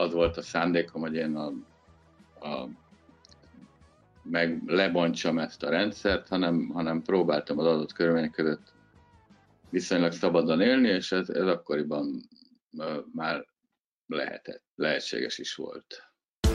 az 0.00 0.12
volt 0.12 0.36
a 0.36 0.42
szándékom, 0.42 1.00
hogy 1.00 1.14
én 1.14 1.36
a, 1.36 1.46
a 2.48 2.68
meg 4.22 4.62
lebontsam 4.66 5.38
ezt 5.38 5.62
a 5.62 5.70
rendszert, 5.70 6.28
hanem, 6.28 6.68
hanem 6.68 7.02
próbáltam 7.02 7.58
az 7.58 7.66
adott 7.66 7.92
körülmények 7.92 8.30
között 8.30 8.72
viszonylag 9.70 10.12
szabadon 10.12 10.60
élni, 10.60 10.88
és 10.88 11.12
ez, 11.12 11.28
ez 11.28 11.46
akkoriban 11.46 12.28
már 13.14 13.46
lehetett, 14.06 14.64
lehetséges 14.74 15.38
is 15.38 15.54
volt. 15.54 16.02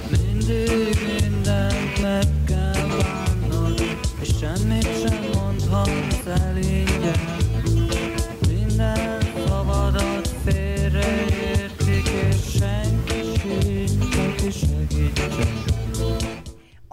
Mindig 0.10 0.96
mindent 1.06 2.02
meg 2.02 2.26
kell 2.48 2.88
bánnod, 3.00 3.80
és 4.22 4.38
semmit 4.38 4.95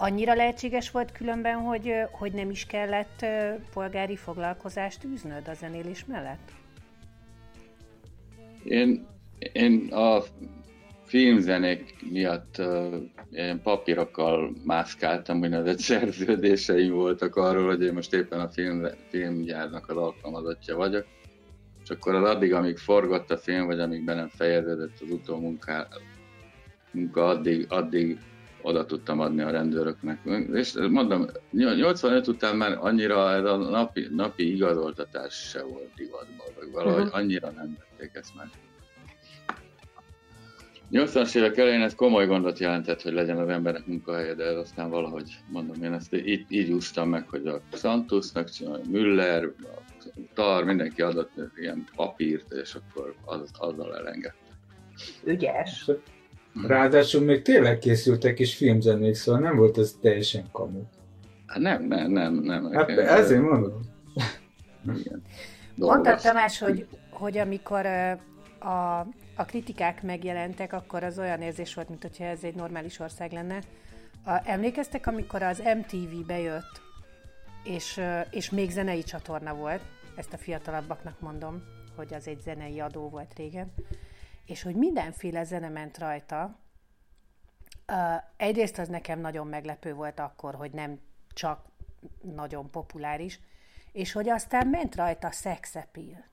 Annyira 0.03 0.35
lehetséges 0.35 0.91
volt 0.91 1.13
különben, 1.13 1.55
hogy, 1.55 1.93
hogy 2.11 2.33
nem 2.33 2.51
is 2.51 2.67
kellett 2.67 3.27
polgári 3.73 4.17
foglalkozást 4.17 5.05
űznöd 5.05 5.49
a 5.49 5.55
zenélés 5.55 6.05
mellett? 6.05 6.53
Én, 8.65 9.07
én 9.53 9.93
a 9.93 10.23
filmzenék 11.05 12.11
miatt 12.11 12.63
én 13.31 13.63
papírokkal 13.63 14.53
mászkáltam, 14.65 15.43
egy 15.43 15.79
szerződéseim 15.93 16.93
voltak 16.93 17.37
arról, 17.37 17.67
hogy 17.67 17.83
én 17.83 17.93
most 17.93 18.13
éppen 18.13 18.41
a 18.41 18.49
film, 18.49 18.87
filmgyárnak 19.09 19.89
az 19.89 19.97
alkalmazottja 19.97 20.77
vagyok. 20.77 21.07
És 21.83 21.91
akkor 21.91 22.15
az 22.15 22.29
addig, 22.29 22.55
amíg 22.55 22.79
forgott 22.79 23.31
a 23.31 23.39
film, 23.39 23.67
vagy 23.67 23.81
amíg 23.81 24.05
be 24.05 24.15
nem 24.15 24.29
fejeződött 24.29 25.01
az 25.01 25.11
utómunka, 25.11 25.89
munka, 26.93 27.27
addig, 27.27 27.67
addig 27.69 28.19
oda 28.63 28.87
tudtam 28.87 29.21
adni 29.21 29.43
a 29.43 29.51
rendőröknek. 29.51 30.19
És 30.53 30.73
mondom, 30.91 31.27
85 31.51 32.27
után 32.27 32.57
már 32.57 32.79
annyira 32.81 33.31
ez 33.33 33.45
a 33.45 33.57
napi, 33.57 34.07
napi 34.11 34.55
igazoltatás 34.55 35.35
se 35.35 35.63
volt 35.63 35.95
divatban, 35.97 36.47
vagy 36.59 36.71
valahogy 36.73 37.03
uh-huh. 37.03 37.19
annyira 37.19 37.51
nem 37.51 37.77
vették 37.79 38.11
ezt 38.15 38.35
meg. 38.37 38.49
80-as 40.93 41.37
évek 41.37 41.57
elején 41.57 41.83
ez 41.83 41.95
komoly 41.95 42.27
gondot 42.27 42.59
jelentett, 42.59 43.03
hogy 43.03 43.13
legyen 43.13 43.39
az 43.39 43.49
embernek 43.49 43.87
munkahelye, 43.87 44.35
de 44.35 44.45
ez 44.45 44.57
aztán 44.57 44.91
valahogy, 44.91 45.37
mondom, 45.49 45.83
én 45.83 45.93
ezt 45.93 46.15
így, 46.15 46.45
így 46.49 46.71
úsztam 46.71 47.09
meg, 47.09 47.29
hogy 47.29 47.47
a 47.47 47.61
Santos, 47.73 48.33
meg 48.33 48.49
Müller, 48.91 49.45
a 49.45 49.83
Tar, 50.35 50.65
mindenki 50.65 51.03
adott 51.03 51.31
ilyen 51.57 51.85
papírt, 51.97 52.53
és 52.53 52.75
akkor 52.75 53.15
az, 53.25 53.51
azzal 53.59 53.97
elengedte. 53.97 54.37
Ügyes. 55.25 55.91
Ráadásul 56.67 57.21
még 57.25 57.43
tényleg 57.43 57.79
készültek 57.79 58.39
is 58.39 58.57
filmzenék, 58.57 59.15
szóval 59.15 59.41
nem 59.41 59.57
volt 59.57 59.79
ez 59.79 59.97
teljesen 60.01 60.45
kamu. 60.53 60.83
Hát 61.47 61.59
nem, 61.59 61.85
nem, 61.85 62.11
nem, 62.11 62.35
nem. 62.35 62.73
Hát 62.73 62.89
ezért 62.89 63.43
mondom. 63.43 63.81
Igen. 64.85 65.23
Mondtad 65.75 66.21
Tamás, 66.21 66.59
hogy, 66.59 66.87
hogy 67.11 67.39
amikor 67.39 67.87
a, 68.59 68.99
a 69.37 69.45
kritikák 69.47 70.03
megjelentek, 70.03 70.73
akkor 70.73 71.03
az 71.03 71.19
olyan 71.19 71.41
érzés 71.41 71.75
volt, 71.75 71.89
mint 71.89 72.03
hogyha 72.03 72.25
ez 72.25 72.43
egy 72.43 72.55
normális 72.55 72.99
ország 72.99 73.33
lenne. 73.33 73.59
A, 74.25 74.41
emlékeztek, 74.45 75.07
amikor 75.07 75.43
az 75.43 75.63
MTV 75.77 76.27
bejött, 76.27 76.81
és, 77.65 78.01
és 78.31 78.51
még 78.51 78.71
zenei 78.71 79.03
csatorna 79.03 79.55
volt, 79.55 79.83
ezt 80.17 80.33
a 80.33 80.37
fiatalabbaknak 80.37 81.21
mondom, 81.21 81.63
hogy 81.97 82.15
az 82.15 82.29
egy 82.29 82.41
zenei 82.41 82.81
adó 82.81 83.09
volt 83.09 83.33
régen, 83.37 83.73
és 84.47 84.63
hogy 84.63 84.75
mindenféle 84.75 85.45
zene 85.45 85.69
ment 85.69 85.99
rajta. 85.99 86.59
Uh, 87.89 88.23
egyrészt 88.37 88.79
az 88.79 88.89
nekem 88.89 89.21
nagyon 89.21 89.47
meglepő 89.47 89.95
volt 89.95 90.21
akkor, 90.21 90.55
hogy 90.55 90.71
nem 90.73 91.01
csak 91.33 91.67
nagyon 92.23 92.71
populáris, 92.71 93.41
és 93.93 94.13
hogy 94.13 94.29
aztán 94.29 94.67
ment 94.67 94.95
rajta 94.95 95.31
sex 95.31 95.75
appeal. 95.75 96.31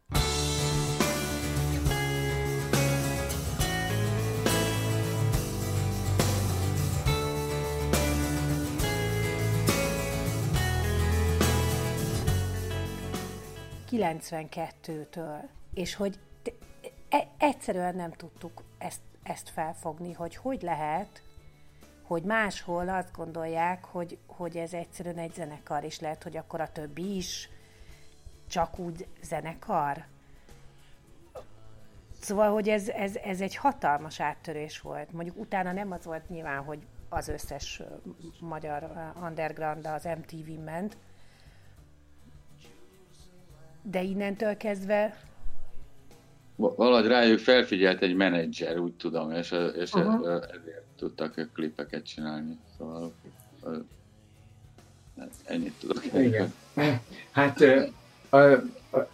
92-től, 13.92 15.42
és 15.74 15.96
hogy 15.96 16.20
egyszerűen 17.38 17.96
nem 17.96 18.12
tudtuk 18.12 18.64
ezt, 18.78 19.02
ezt 19.24 19.50
felfogni, 19.50 20.14
hogy 20.14 20.36
hogy 20.36 20.62
lehet, 20.62 21.24
hogy 22.04 22.24
máshol 22.24 22.90
azt 22.90 23.16
gondolják, 23.16 23.86
hogy, 23.86 24.18
hogy 24.28 24.58
ez 24.58 24.74
egyszerűen 24.74 25.18
egy 25.18 25.34
zenekar, 25.34 25.84
és 25.84 26.00
lehet, 26.00 26.24
hogy 26.24 26.38
akkor 26.38 26.62
a 26.62 26.72
többi 26.72 27.16
is 27.16 27.50
csak 28.48 28.80
úgy 28.80 29.08
zenekar. 29.22 30.06
Szóval, 32.20 32.52
hogy 32.52 32.70
ez, 32.70 32.90
ez, 32.90 33.16
ez 33.16 33.42
egy 33.42 33.56
hatalmas 33.56 34.20
áttörés 34.20 34.80
volt. 34.80 35.12
Mondjuk 35.12 35.38
utána 35.38 35.72
nem 35.72 35.92
az 35.92 36.06
volt 36.06 36.30
nyilván, 36.30 36.64
hogy 36.64 36.88
az 37.10 37.28
összes 37.28 37.82
magyar 38.40 39.14
underground 39.22 39.88
az 39.88 40.04
MTV 40.04 40.64
ment, 40.64 40.98
de 43.82 44.02
innentől 44.02 44.58
kezdve 44.58 45.18
valahogy 46.60 47.08
rájuk 47.08 47.40
felfigyelt 47.40 48.02
egy 48.02 48.16
menedzser, 48.16 48.78
úgy 48.78 48.94
tudom, 48.94 49.32
és, 49.32 49.56
és 49.76 49.94
uh-huh. 49.94 50.28
ezért 50.28 50.84
tudtak 50.98 51.38
ők 51.38 51.54
klipeket 51.54 52.06
csinálni. 52.06 52.58
Szóval 52.78 53.14
hát 55.20 55.30
ennyit 55.46 55.74
tudok. 55.80 56.04
Igen. 56.14 56.54
Hát 57.32 57.62
a, 58.30 58.38
a, 58.38 58.52
a, 58.92 59.08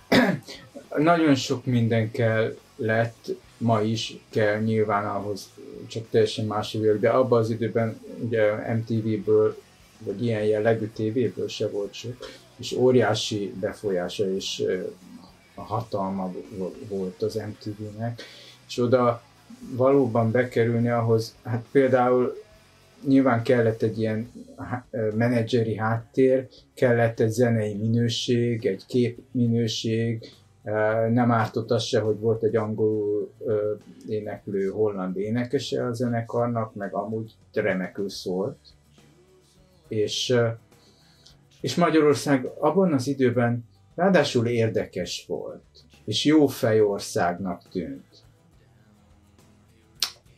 nagyon 0.97 1.35
sok 1.35 1.65
minden 1.65 2.11
kell 2.11 2.57
lett, 2.75 3.29
ma 3.57 3.81
is 3.81 4.17
kell 4.29 4.59
nyilván 4.59 5.05
ahhoz, 5.05 5.49
csak 5.87 6.09
teljesen 6.09 6.45
más 6.45 6.73
jövők, 6.73 6.99
de 6.99 7.09
abban 7.09 7.39
az 7.39 7.49
időben 7.49 7.99
ugye 8.19 8.73
MTV-ből, 8.73 9.61
vagy 9.99 10.23
ilyen 10.23 10.43
jellegű 10.43 10.87
tévéből 10.87 11.47
se 11.47 11.67
volt 11.67 11.93
sok, 11.93 12.29
és 12.57 12.71
óriási 12.71 13.53
befolyása 13.59 14.35
és 14.35 14.63
a 15.55 15.61
hatalma 15.61 16.33
volt 16.89 17.21
az 17.21 17.35
MTV-nek, 17.35 18.21
és 18.67 18.77
oda 18.77 19.21
valóban 19.75 20.31
bekerülni 20.31 20.89
ahhoz, 20.89 21.35
hát 21.43 21.65
például 21.71 22.43
nyilván 23.07 23.43
kellett 23.43 23.81
egy 23.81 23.99
ilyen 23.99 24.31
menedzseri 25.15 25.75
háttér, 25.75 26.47
kellett 26.73 27.19
egy 27.19 27.31
zenei 27.31 27.73
minőség, 27.73 28.65
egy 28.65 28.85
kép 28.87 29.19
minőség, 29.31 30.31
nem 31.11 31.31
ártott 31.31 31.71
az 31.71 31.83
se, 31.83 31.99
hogy 31.99 32.19
volt 32.19 32.43
egy 32.43 32.55
angol 32.55 33.29
éneklő 34.07 34.69
holland 34.69 35.17
énekese 35.17 35.85
a 35.85 35.93
zenekarnak, 35.93 36.73
meg 36.75 36.93
amúgy 36.93 37.35
remekül 37.53 38.09
szólt. 38.09 38.57
És, 39.87 40.35
és 41.61 41.75
Magyarország 41.75 42.45
abban 42.59 42.93
az 42.93 43.07
időben 43.07 43.65
ráadásul 43.95 44.47
érdekes 44.47 45.25
volt, 45.27 45.63
és 46.05 46.25
jó 46.25 46.47
fejországnak 46.47 47.61
tűnt. 47.69 48.23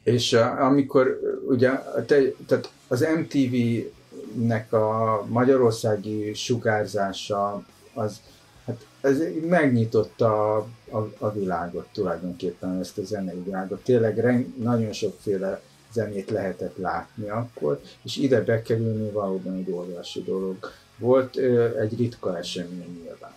És 0.04 0.34
amikor 0.60 1.20
ugye 1.48 1.70
te, 2.06 2.22
tehát 2.48 2.72
az 2.88 3.08
MTV-nek 3.18 4.74
a 4.74 5.26
magyarországi 5.30 6.34
sugárzása 6.34 7.66
az 7.94 8.22
hát 8.66 8.86
ez 9.02 9.22
megnyitotta 9.48 10.56
a, 10.56 10.68
a, 10.90 11.12
a 11.18 11.32
világot 11.32 11.88
tulajdonképpen, 11.92 12.80
ezt 12.80 12.98
a 12.98 13.04
zenei 13.04 13.42
világot. 13.44 13.84
Tényleg 13.84 14.18
reng, 14.18 14.58
nagyon 14.58 14.92
sokféle 14.92 15.62
zenét 15.92 16.30
lehetett 16.30 16.78
látni 16.78 17.30
akkor, 17.30 17.82
és 18.04 18.18
ide 18.18 18.42
bekerülni 18.42 19.10
valóban 19.10 19.56
egy 19.56 19.72
óriási 19.72 20.24
dolog. 20.24 20.58
Volt 20.98 21.36
egy 21.80 21.98
ritka 21.98 22.38
esemény 22.38 23.02
nyilván. 23.04 23.32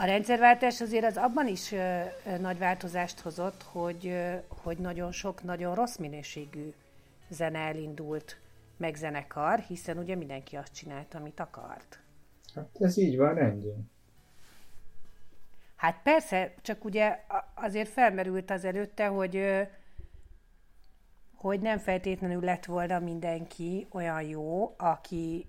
A 0.00 0.04
rendszerváltás 0.04 0.80
azért 0.80 1.04
az 1.04 1.16
abban 1.16 1.46
is 1.46 1.72
ö, 1.72 2.00
ö, 2.26 2.38
nagy 2.38 2.58
változást 2.58 3.20
hozott, 3.20 3.62
hogy, 3.62 4.06
ö, 4.06 4.34
hogy 4.48 4.78
nagyon 4.78 5.12
sok 5.12 5.42
nagyon 5.42 5.74
rossz 5.74 5.96
minőségű 5.96 6.72
zene 7.28 7.58
elindult, 7.58 8.38
meg 8.76 8.94
zenekar, 8.94 9.58
hiszen 9.58 9.98
ugye 9.98 10.14
mindenki 10.14 10.56
azt 10.56 10.74
csinálta, 10.74 11.18
amit 11.18 11.40
akart. 11.40 11.98
Hát 12.54 12.68
ez 12.80 12.96
így 12.96 13.16
van, 13.16 13.34
rendjén. 13.34 13.90
Hát 15.76 16.00
persze, 16.02 16.54
csak 16.62 16.84
ugye 16.84 17.24
azért 17.54 17.88
felmerült 17.88 18.50
az 18.50 18.64
előtte, 18.64 19.06
hogy 19.06 19.66
hogy 21.34 21.60
nem 21.60 21.78
feltétlenül 21.78 22.40
lett 22.40 22.64
volna 22.64 22.98
mindenki 22.98 23.86
olyan 23.90 24.22
jó, 24.22 24.74
aki 24.76 25.46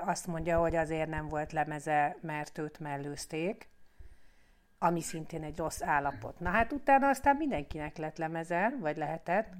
azt 0.00 0.26
mondja, 0.26 0.58
hogy 0.58 0.76
azért 0.76 1.08
nem 1.08 1.28
volt 1.28 1.52
lemeze, 1.52 2.16
mert 2.20 2.58
őt 2.58 2.78
mellőzték, 2.78 3.68
ami 4.78 5.00
szintén 5.00 5.42
egy 5.42 5.56
rossz 5.56 5.82
állapot. 5.82 6.40
Na 6.40 6.50
hát 6.50 6.72
utána 6.72 7.08
aztán 7.08 7.36
mindenkinek 7.36 7.96
lett 7.96 8.16
lemeze, 8.16 8.76
vagy 8.80 8.96
lehetett, 8.96 9.52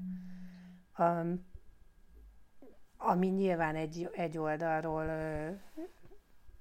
um, 0.99 1.49
ami 2.97 3.27
nyilván 3.27 3.77
egy, 3.77 4.11
egy 4.13 4.39
oldalról 4.39 5.11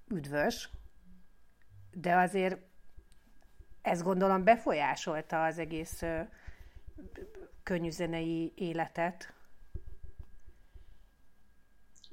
üdvös, 0.07 0.70
de 1.91 2.16
azért 2.16 2.57
ez 3.82 4.01
gondolom 4.01 4.43
befolyásolta 4.43 5.43
az 5.43 5.57
egész 5.57 6.03
könnyűzenei 7.64 8.53
életet. 8.55 9.34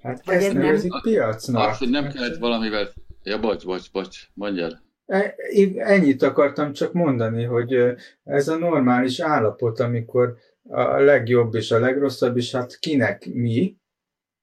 Hát 0.06 0.24
Vagy 0.24 0.34
ezt 0.34 0.52
nevezik 0.52 0.92
nem... 0.92 1.00
piacnak. 1.02 1.68
Azt, 1.68 1.78
hogy 1.78 1.90
nem 1.90 2.08
kellett 2.08 2.36
valamivel... 2.36 2.92
Ja, 3.22 3.40
bocs, 3.40 3.64
bocs, 3.64 3.92
bocs, 3.92 4.28
mondjad. 4.34 4.82
E, 5.06 5.34
ennyit 5.76 6.22
akartam 6.22 6.72
csak 6.72 6.92
mondani, 6.92 7.44
hogy 7.44 7.94
ez 8.24 8.48
a 8.48 8.56
normális 8.56 9.20
állapot, 9.20 9.80
amikor 9.80 10.36
a 10.68 10.98
legjobb 10.98 11.54
és 11.54 11.70
a 11.70 11.78
legrosszabb, 11.78 12.36
és 12.36 12.52
hát 12.52 12.78
kinek 12.78 13.26
mi, 13.26 13.76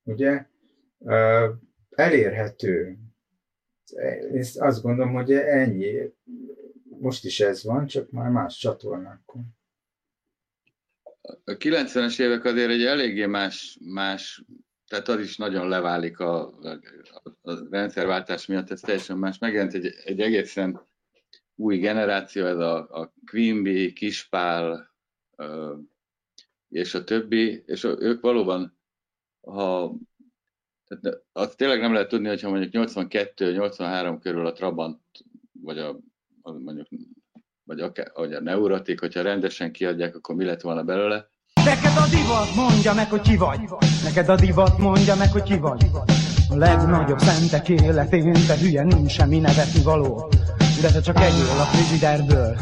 ugye, 0.03 0.45
elérhető. 1.89 2.97
Én 4.33 4.43
azt 4.55 4.81
gondolom, 4.81 5.13
hogy 5.13 5.31
ennyi. 5.31 6.13
Most 6.99 7.25
is 7.25 7.39
ez 7.39 7.63
van, 7.63 7.85
csak 7.85 8.11
már 8.11 8.29
más 8.29 8.57
csatornákon. 8.57 9.55
A 11.21 11.51
90-es 11.51 12.21
évek 12.21 12.45
azért 12.45 12.69
egy 12.69 12.83
eléggé 12.83 13.25
más, 13.25 13.77
más 13.81 14.43
tehát 14.87 15.07
az 15.07 15.19
is 15.19 15.37
nagyon 15.37 15.67
leválik 15.67 16.19
a, 16.19 16.47
a, 16.47 16.79
a 17.41 17.69
rendszerváltás 17.69 18.45
miatt, 18.45 18.69
ez 18.69 18.79
teljesen 18.79 19.17
más. 19.17 19.37
Megjelent 19.37 19.73
egy, 19.73 19.93
egy 20.03 20.19
egészen 20.19 20.87
új 21.55 21.77
generáció, 21.77 22.45
ez 22.45 22.57
a, 22.57 23.01
a 23.01 23.13
Bee, 23.31 23.93
Kispál, 23.93 24.93
és 26.69 26.93
a 26.93 27.03
többi, 27.03 27.63
és 27.65 27.83
ők 27.83 28.21
valóban, 28.21 28.77
ha 29.41 29.95
tehát 30.85 31.23
azt 31.31 31.57
tényleg 31.57 31.79
nem 31.79 31.93
lehet 31.93 32.07
tudni, 32.07 32.27
hogyha 32.27 32.49
mondjuk 32.49 32.87
82-83 32.89 34.17
körül 34.21 34.45
a 34.45 34.51
Trabant, 34.51 35.01
vagy 35.51 35.79
a, 35.79 35.99
a 36.41 36.51
mondjuk 36.51 36.87
vagy, 37.63 37.81
akár, 37.81 38.11
vagy 38.13 38.33
a 38.33 38.41
neurotik, 38.41 38.99
hogyha 38.99 39.21
rendesen 39.21 39.71
kiadják, 39.71 40.15
akkor 40.15 40.35
mi 40.35 40.45
lett 40.45 40.61
volna 40.61 40.83
belőle. 40.83 41.31
Neked 41.65 41.97
a 41.97 42.07
divat 42.09 42.55
mondja 42.55 42.93
meg, 42.93 43.09
hogy 43.09 43.21
ki 43.21 43.37
vagy. 43.37 43.59
Neked 44.03 44.29
a 44.29 44.35
divat 44.35 44.77
mondja 44.77 45.15
meg, 45.15 45.31
hogy 45.31 45.43
ki 45.43 45.57
vagy. 45.57 45.89
A 46.49 46.55
legnagyobb 46.55 47.19
szentek 47.19 47.69
életén, 47.69 48.33
te 48.47 48.57
hülye, 48.57 48.83
nincs 48.83 49.11
semmi 49.11 49.39
nevetni 49.39 49.81
való. 49.83 50.29
De 50.81 50.91
te 50.91 51.01
csak 51.01 51.19
egyél 51.19 51.59
a 51.59 51.63
frigiderből. 51.63 52.55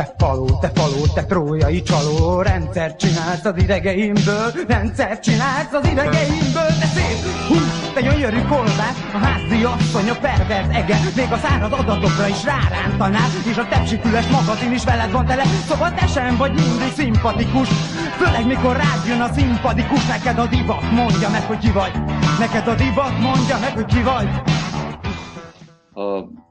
Te 0.00 0.14
faló, 0.18 0.58
te 0.60 0.70
faló, 0.74 1.06
te 1.14 1.24
trójai 1.24 1.82
csaló 1.82 2.40
Rendszer 2.42 2.96
csinálsz 2.96 3.44
az 3.44 3.56
idegeimből 3.56 4.52
Rendszer 4.68 5.20
csinálsz 5.20 5.72
az 5.72 5.86
idegeimből. 5.86 6.72
Te 6.80 6.86
szép 6.94 7.18
hús, 7.48 7.92
te 7.94 8.00
gyönyörű 8.00 8.42
kolbász 8.48 9.00
A 9.14 9.18
házi 9.18 9.64
asszony, 9.64 10.08
a 10.08 10.14
pervert 10.20 10.74
ege 10.74 10.98
Még 11.16 11.32
a 11.32 11.36
száraz 11.36 11.72
adatokra 11.72 12.28
is 12.28 12.44
rárántanád 12.44 13.30
És 13.50 13.56
a 13.56 13.68
tepsifüles 13.68 14.26
magazin 14.26 14.72
is 14.72 14.84
veled 14.84 15.10
van 15.10 15.26
tele. 15.26 15.44
Szóval 15.68 15.94
te 15.94 16.06
sem 16.06 16.36
vagy 16.36 16.52
mindig 16.52 16.92
szimpatikus 16.96 17.68
Főleg 18.18 18.46
mikor 18.46 18.76
rád 18.76 19.00
jön 19.08 19.20
a 19.20 19.32
szimpatikus 19.32 20.06
Neked 20.06 20.38
a 20.38 20.46
divat 20.46 20.90
mondja 20.90 21.28
meg, 21.30 21.42
hogy 21.42 21.58
ki 21.58 21.70
vagy. 21.70 21.92
Neked 22.38 22.66
a 22.68 22.74
divat 22.74 23.18
mondja 23.18 23.58
meg, 23.60 23.72
hogy 23.72 23.84
ki 23.84 24.02
vagy. 24.02 24.28
A 26.04 26.48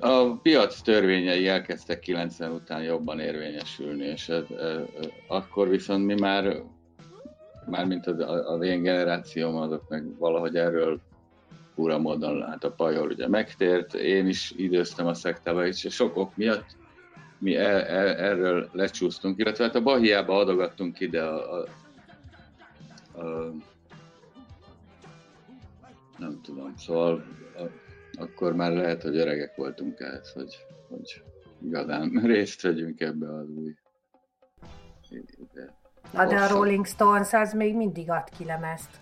a 0.00 0.36
piac 0.42 0.80
törvényei 0.80 1.48
elkezdtek 1.48 1.98
90 1.98 2.52
után 2.52 2.82
jobban 2.82 3.20
érvényesülni, 3.20 4.04
és 4.04 4.28
ez, 4.28 4.44
ez, 4.50 4.80
akkor 5.26 5.68
viszont 5.68 6.04
mi 6.06 6.14
már, 6.14 6.62
már 7.66 7.86
mint 7.86 8.06
az, 8.06 8.18
az 8.46 8.62
én 8.62 8.82
generációm, 8.82 9.56
azok 9.56 9.88
meg 9.88 10.18
valahogy 10.18 10.56
erről 10.56 11.00
fura 11.74 11.98
módon, 11.98 12.42
hát 12.42 12.64
a 12.64 12.70
pajol 12.70 13.08
ugye 13.08 13.28
megtért, 13.28 13.94
én 13.94 14.26
is 14.26 14.52
időztem 14.56 15.06
a 15.06 15.14
szektába, 15.14 15.66
és 15.66 15.86
sok 15.90 16.16
ok 16.16 16.36
miatt 16.36 16.76
mi 17.38 17.56
el, 17.56 17.80
el, 17.80 18.08
erről 18.08 18.68
lecsúsztunk, 18.72 19.38
illetve 19.38 19.64
hát 19.64 19.74
a 19.74 19.82
Bahiába 19.82 20.38
adogattunk 20.38 21.00
ide 21.00 21.22
a, 21.22 21.54
a, 21.54 21.66
a 23.20 23.52
nem 26.18 26.40
tudom, 26.42 26.74
szóval 26.76 27.12
a, 27.12 27.41
akkor 28.12 28.54
már 28.54 28.72
lehet, 28.72 29.02
hogy 29.02 29.16
öregek 29.16 29.56
voltunk 29.56 30.00
ehhez, 30.00 30.32
hogy, 30.32 30.66
hogy 30.88 31.22
igazán 31.64 32.10
részt 32.24 32.62
vegyünk 32.62 33.00
ebbe 33.00 33.34
az 33.34 33.48
új 33.48 33.74
Na 36.12 36.26
de 36.26 36.40
a 36.40 36.48
Rolling 36.48 36.86
Stones 36.86 37.32
az 37.32 37.52
még 37.52 37.76
mindig 37.76 38.10
ad 38.10 38.28
ki 38.38 38.44
lemezt. 38.44 39.00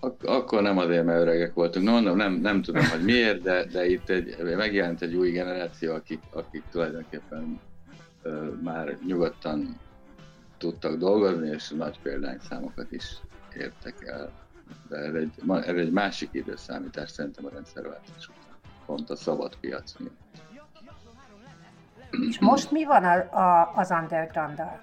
Ak- 0.00 0.24
akkor 0.24 0.62
nem 0.62 0.78
azért, 0.78 1.04
mert 1.04 1.20
öregek 1.20 1.54
voltunk. 1.54 1.86
No, 1.86 2.00
no, 2.00 2.14
nem, 2.14 2.32
nem 2.32 2.62
tudom, 2.62 2.84
hogy 2.84 3.04
miért, 3.04 3.42
de, 3.42 3.64
de 3.64 3.86
itt 3.86 4.08
egy, 4.08 4.36
megjelent 4.56 5.02
egy 5.02 5.14
új 5.14 5.30
generáció, 5.30 5.94
akik, 5.94 6.20
akik 6.32 6.62
tulajdonképpen 6.70 7.60
ö, 8.22 8.52
már 8.62 8.98
nyugodtan 9.06 9.80
tudtak 10.58 10.96
dolgozni, 10.96 11.48
és 11.48 11.68
nagy 11.68 11.98
példányszámokat 12.02 12.92
is 12.92 13.20
értek 13.56 14.06
el. 14.06 14.32
De 14.88 14.96
ez 14.96 15.14
egy, 15.14 15.32
ez 15.48 15.76
egy 15.76 15.92
másik 15.92 16.28
időszámítás 16.32 17.10
szerintem 17.10 17.44
a 17.44 17.48
rendszerváltás 17.52 18.28
után. 18.28 18.56
Pont 18.86 19.10
a 19.10 19.16
szabad 19.16 19.56
piac 19.60 19.94
miatt. 19.98 20.16
És 22.28 22.38
most 22.38 22.70
mi 22.70 22.84
van 22.84 23.04
a, 23.04 23.38
a, 23.38 23.72
az 23.76 23.90
underground-dal? 23.90 24.80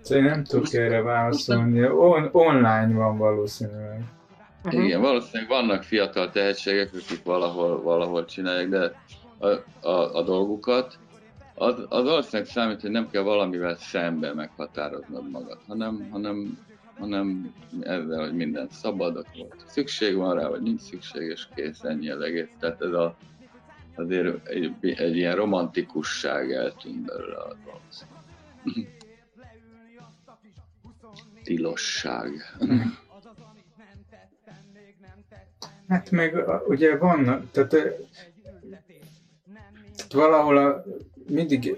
Szóval 0.00 0.24
nem 0.24 0.44
tudok 0.44 0.72
erre 0.72 1.02
válaszolni. 1.02 1.82
On, 1.86 2.28
online 2.32 2.92
van 2.92 3.18
valószínűleg. 3.18 4.04
Uh-huh. 4.64 4.84
Igen, 4.84 5.00
valószínűleg 5.00 5.48
vannak 5.48 5.82
fiatal 5.82 6.30
tehetségek, 6.30 6.90
akik 6.94 7.24
valahol, 7.24 7.82
valahol 7.82 8.24
csinálják, 8.24 8.68
de 8.68 8.92
a, 9.38 9.46
a, 9.88 10.14
a 10.16 10.22
dolgukat, 10.22 10.98
az, 11.54 11.74
az 11.88 12.04
valószínűleg 12.04 12.50
számít, 12.50 12.80
hogy 12.80 12.90
nem 12.90 13.10
kell 13.10 13.22
valamivel 13.22 13.76
szembe 13.76 14.34
meghatároznod 14.34 15.30
magad, 15.30 15.58
hanem, 15.66 16.08
hanem, 16.10 16.58
hanem 16.98 17.54
ezzel, 17.80 18.20
hogy 18.20 18.34
minden 18.34 18.68
szabad, 18.70 19.16
akkor 19.16 19.46
szükség 19.66 20.16
van 20.16 20.34
rá, 20.34 20.48
vagy 20.48 20.62
nincs 20.62 20.80
szükség, 20.80 21.30
és 21.30 21.48
kész, 21.54 21.82
ennyi 21.82 22.10
az 22.10 22.20
egész. 22.20 22.48
Tehát 22.58 22.82
ez 22.82 22.92
a, 22.92 23.16
azért 23.94 24.48
egy, 24.48 24.74
egy 24.80 25.16
ilyen 25.16 25.34
romantikusság 25.34 26.52
eltűnt 26.52 27.04
belőle 27.04 27.36
az 27.36 27.56
valószínűleg. 27.64 28.22
Tilosság. 31.44 32.30
Hát 35.88 36.10
meg 36.10 36.44
ugye 36.66 36.98
vannak, 36.98 37.50
tehát, 37.50 37.68
tehát 37.68 37.96
valahol 40.12 40.56
a, 40.56 40.84
mindig 41.28 41.74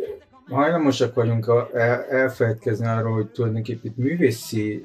hajlamosak 0.48 1.14
vagyunk 1.14 1.48
a, 1.48 1.70
el, 1.74 2.04
elfelejtkezni 2.04 2.86
arról, 2.86 3.14
hogy 3.14 3.28
tulajdonképpen 3.28 3.90
itt 3.90 3.96
művészi 3.96 4.84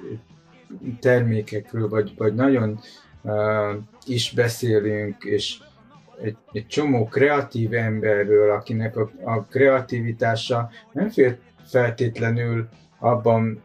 termékekről, 0.99 1.89
vagy, 1.89 2.13
vagy 2.17 2.33
nagyon 2.33 2.79
uh, 3.21 3.75
is 4.05 4.31
beszélünk, 4.31 5.23
és 5.23 5.59
egy, 6.21 6.37
egy 6.51 6.67
csomó 6.67 7.05
kreatív 7.05 7.73
emberről, 7.73 8.51
akinek 8.51 8.97
a, 8.97 9.11
a 9.23 9.43
kreativitása 9.43 10.69
nem 10.91 11.09
feltétlenül 11.65 12.69
abban, 12.99 13.61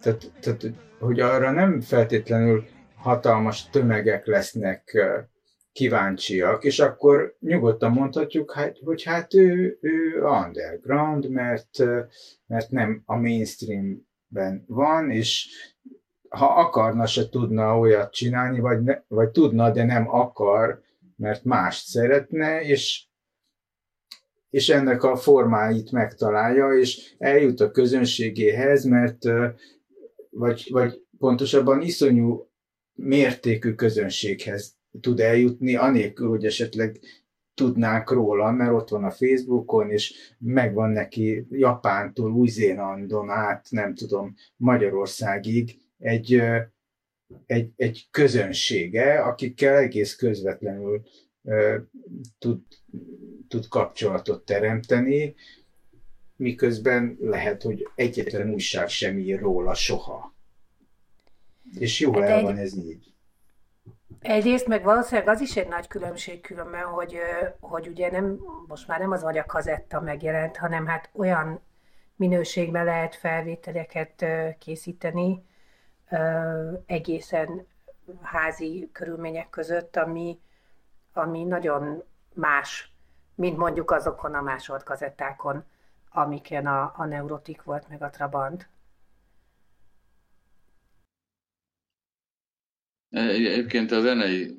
tehát, 0.00 0.32
tehát, 0.40 0.72
hogy 0.98 1.20
arra 1.20 1.50
nem 1.50 1.80
feltétlenül 1.80 2.64
hatalmas 2.96 3.70
tömegek 3.70 4.26
lesznek 4.26 4.96
kíváncsiak, 5.78 6.64
és 6.64 6.78
akkor 6.78 7.36
nyugodtan 7.40 7.92
mondhatjuk, 7.92 8.52
hát, 8.52 8.78
hogy 8.84 9.02
hát 9.02 9.34
ő, 9.34 9.78
ő 9.80 10.22
underground, 10.22 11.30
mert, 11.30 11.78
mert 12.46 12.70
nem 12.70 13.02
a 13.04 13.16
mainstreamben 13.16 14.64
van, 14.66 15.10
és 15.10 15.48
ha 16.28 16.46
akarna, 16.46 17.06
se 17.06 17.28
tudna 17.28 17.78
olyat 17.78 18.12
csinálni, 18.12 18.60
vagy, 18.60 18.82
ne, 18.82 18.98
vagy 19.08 19.30
tudna, 19.30 19.70
de 19.70 19.84
nem 19.84 20.08
akar, 20.14 20.80
mert 21.16 21.44
mást 21.44 21.86
szeretne, 21.86 22.60
és, 22.60 23.06
és 24.50 24.68
ennek 24.68 25.02
a 25.02 25.16
formáit 25.16 25.92
megtalálja, 25.92 26.72
és 26.72 27.14
eljut 27.18 27.60
a 27.60 27.70
közönségéhez, 27.70 28.84
mert 28.84 29.24
vagy, 30.30 30.68
vagy 30.70 31.02
pontosabban 31.18 31.82
iszonyú 31.82 32.50
mértékű 32.92 33.74
közönséghez 33.74 34.77
tud 35.00 35.20
eljutni, 35.20 35.74
anélkül, 35.74 36.28
hogy 36.28 36.44
esetleg 36.44 37.00
tudnánk 37.54 38.10
róla, 38.10 38.50
mert 38.50 38.72
ott 38.72 38.88
van 38.88 39.04
a 39.04 39.10
Facebookon, 39.10 39.90
és 39.90 40.34
megvan 40.38 40.90
neki 40.90 41.46
Japántól, 41.50 42.32
Új-Zélandon 42.32 43.30
át, 43.30 43.66
nem 43.70 43.94
tudom, 43.94 44.34
Magyarországig 44.56 45.78
egy, 45.98 46.42
egy, 47.46 47.70
egy 47.76 48.08
közönsége, 48.10 49.20
akikkel 49.20 49.76
egész 49.76 50.16
közvetlenül 50.16 51.02
tud, 52.38 52.60
tud 53.48 53.68
kapcsolatot 53.68 54.44
teremteni, 54.44 55.34
miközben 56.36 57.16
lehet, 57.20 57.62
hogy 57.62 57.88
egyetlen 57.94 58.52
újság 58.52 58.88
sem 58.88 59.18
ír 59.18 59.40
róla 59.40 59.74
soha. 59.74 60.36
És 61.78 62.00
jó 62.00 62.12
hát 62.12 62.28
el 62.28 62.42
van 62.42 62.56
ez 62.56 62.76
így. 62.76 63.07
Egyrészt 64.20 64.66
meg 64.66 64.82
valószínűleg 64.84 65.28
az 65.28 65.40
is 65.40 65.56
egy 65.56 65.68
nagy 65.68 65.86
különbség 65.86 66.40
különben, 66.40 66.84
hogy, 66.84 67.18
hogy 67.60 67.88
ugye 67.88 68.10
nem, 68.10 68.38
most 68.66 68.88
már 68.88 68.98
nem 68.98 69.10
az, 69.10 69.22
hogy 69.22 69.38
a 69.38 69.46
kazetta 69.46 70.00
megjelent, 70.00 70.56
hanem 70.56 70.86
hát 70.86 71.10
olyan 71.12 71.60
minőségben 72.16 72.84
lehet 72.84 73.14
felvételeket 73.14 74.24
készíteni 74.58 75.46
egészen 76.86 77.66
házi 78.22 78.90
körülmények 78.92 79.50
között, 79.50 79.96
ami, 79.96 80.40
ami 81.12 81.44
nagyon 81.44 82.02
más, 82.34 82.92
mint 83.34 83.56
mondjuk 83.56 83.90
azokon 83.90 84.34
a 84.34 84.42
másolt 84.42 84.82
kazettákon, 84.82 85.64
amiken 86.10 86.66
a, 86.66 86.92
a 86.96 87.04
Neurotik 87.04 87.62
volt, 87.62 87.88
meg 87.88 88.02
a 88.02 88.10
Trabant. 88.10 88.68
Egyébként 93.10 93.92
a 93.92 94.00
zenei, 94.00 94.56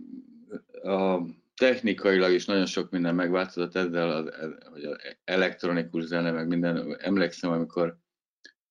a 0.83 1.19
technikailag 1.55 2.31
is 2.31 2.45
nagyon 2.45 2.65
sok 2.65 2.89
minden 2.89 3.15
megváltozott 3.15 3.75
ezzel, 3.75 4.09
az, 4.11 4.29
hogy 4.71 4.83
az 4.83 4.97
elektronikus 5.23 6.03
zene, 6.03 6.31
meg 6.31 6.47
minden. 6.47 6.95
Emlékszem, 6.99 7.51
amikor, 7.51 7.97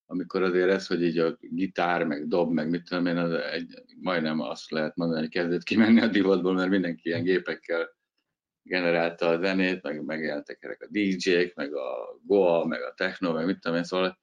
amikor 0.06 0.42
azért 0.42 0.70
ez, 0.70 0.86
hogy 0.86 1.02
így 1.02 1.18
a 1.18 1.36
gitár, 1.40 2.04
meg 2.04 2.28
dob, 2.28 2.52
meg 2.52 2.70
mit 2.70 2.82
tudom 2.84 3.06
én, 3.06 3.16
az 3.16 3.32
egy, 3.32 3.82
majdnem 4.00 4.40
azt 4.40 4.70
lehet 4.70 4.96
mondani, 4.96 5.20
hogy 5.20 5.30
kezdett 5.30 5.62
kimenni 5.62 6.00
a 6.00 6.06
divatból, 6.06 6.54
mert 6.54 6.70
mindenki 6.70 7.08
ilyen 7.08 7.22
gépekkel 7.22 7.96
generálta 8.62 9.28
a 9.28 9.40
zenét, 9.40 9.82
meg 9.82 10.04
megjelentek 10.04 10.62
ezek 10.62 10.82
a 10.82 10.88
DJ-k, 10.90 11.54
meg 11.54 11.74
a 11.74 12.18
Goa, 12.22 12.66
meg 12.66 12.82
a 12.82 12.94
Techno, 12.96 13.32
meg 13.32 13.46
mit 13.46 13.58
tudom 13.60 13.76
én, 13.76 13.84
szóval 13.84 14.18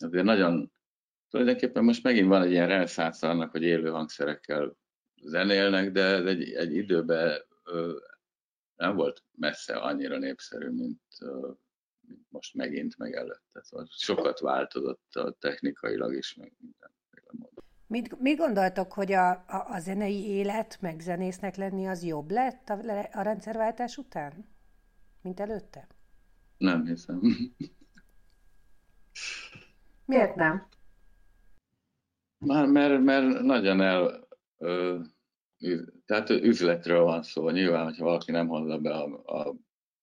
azért 0.00 0.24
nagyon, 0.24 0.72
tulajdonképpen 1.30 1.84
most 1.84 2.02
megint 2.02 2.28
van 2.28 2.42
egy 2.42 2.50
ilyen 2.50 2.68
reneszánsz 2.68 3.22
annak, 3.22 3.50
hogy 3.50 3.62
élő 3.62 3.90
hangszerekkel 3.90 4.76
zenélnek, 5.22 5.92
de 5.92 6.02
ez 6.02 6.24
egy, 6.24 6.52
egy 6.52 6.74
időben 6.74 7.40
nem 8.76 8.96
volt 8.96 9.22
messze 9.34 9.76
annyira 9.76 10.18
népszerű, 10.18 10.68
mint, 10.68 11.00
most 12.28 12.54
megint 12.54 12.98
meg 12.98 13.14
előtte. 13.14 13.62
Szóval 13.62 13.86
sokat 13.90 14.40
változott 14.40 15.14
a 15.14 15.36
technikailag 15.38 16.14
is, 16.14 16.34
meg 16.34 16.52
minden. 16.58 16.90
Mit, 17.86 18.20
mit 18.20 18.36
gondoltok, 18.36 18.92
hogy 18.92 19.12
a, 19.12 19.30
a, 19.30 19.66
a 19.68 19.78
zenei 19.78 20.24
élet, 20.24 20.80
meg 20.80 21.00
zenésznek 21.00 21.56
lenni 21.56 21.86
az 21.86 22.02
jobb 22.02 22.30
lett 22.30 22.68
a, 22.68 22.78
a 23.12 23.22
rendszerváltás 23.22 23.96
után, 23.96 24.48
mint 25.22 25.40
előtte? 25.40 25.86
Nem 26.56 26.86
hiszem. 26.86 27.20
Miért 30.04 30.34
nem? 30.34 30.68
Már 32.38 32.66
mert, 32.66 33.02
mert 33.02 33.40
nagyon 33.40 33.80
el, 33.80 34.25
tehát 36.04 36.30
üzletről 36.30 37.02
van 37.02 37.22
szó. 37.22 37.50
Nyilván, 37.50 37.84
hogyha 37.84 38.04
valaki 38.04 38.30
nem 38.30 38.48
hozza 38.48 38.78
be 38.78 38.94
a, 38.94 39.22
a, 39.24 39.56